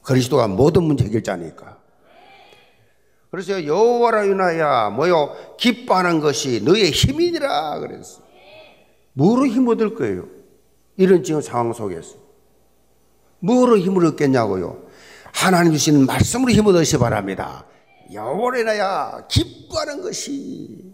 그리스도가 0.04 0.48
모든 0.48 0.84
문제 0.84 1.06
해결자니까. 1.06 1.78
그래서 3.32 3.64
여호와라 3.64 4.26
유나야 4.26 4.90
뭐요 4.90 5.36
기뻐하는 5.58 6.20
것이 6.20 6.62
너의 6.64 6.92
힘이니라 6.92 7.80
그랬어. 7.80 8.22
뭐로 9.14 9.46
힘 9.48 9.68
얻을 9.68 9.96
거예요? 9.96 10.26
이런 10.96 11.24
지금 11.24 11.42
상황 11.42 11.74
속에서 11.74 12.16
뭐로 13.40 13.78
힘을 13.78 14.06
얻겠냐고요? 14.06 14.84
하나님 15.34 15.74
주시는 15.74 16.06
말씀으로 16.06 16.52
힘을 16.52 16.76
얻으시 16.76 16.98
바랍니다. 16.98 17.66
여호와라야 18.12 19.26
기뻐하는 19.28 20.02
것이 20.02 20.94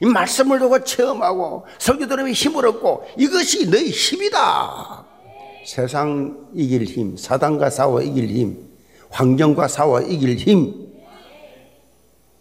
이 0.00 0.06
말씀을 0.06 0.58
두고 0.58 0.82
체험하고 0.82 1.66
설교 1.78 2.06
들으면 2.06 2.32
힘을 2.32 2.66
얻고 2.66 3.06
이것이 3.18 3.68
너의 3.70 3.90
힘이다. 3.90 5.06
세상 5.64 6.48
이길 6.54 6.84
힘, 6.84 7.16
사단과 7.16 7.70
싸워 7.70 8.02
이길 8.02 8.26
힘, 8.26 8.58
환경과 9.10 9.68
싸워 9.68 10.00
이길 10.00 10.36
힘. 10.36 10.92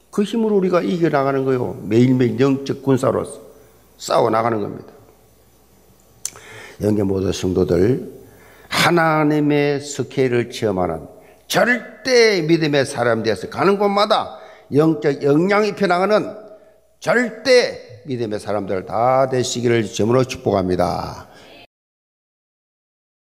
그 0.10 0.24
힘으로 0.24 0.58
우리가 0.58 0.82
이겨 0.82 1.10
나가는 1.10 1.46
거예요. 1.46 1.80
매일매일 1.84 2.40
영적 2.40 2.82
군사로 2.82 3.26
싸워 3.98 4.30
나가는 4.30 4.60
겁니다. 4.60 4.92
영계 6.82 7.04
모든 7.04 7.32
성도들, 7.32 8.12
하나님의 8.70 9.82
스케일을 9.82 10.50
체험하는 10.50 11.08
절대 11.52 12.42
믿음의 12.44 12.86
사람 12.86 13.24
되어서 13.24 13.50
가는 13.50 13.78
곳마다 13.78 14.40
영적 14.74 15.22
영향이 15.22 15.76
펴나가는 15.76 16.34
절대 17.02 18.04
믿음의 18.06 18.40
사람들 18.40 18.86
다 18.86 19.28
되시기를 19.28 19.92
점으로 19.92 20.24
축복합니다. 20.24 21.28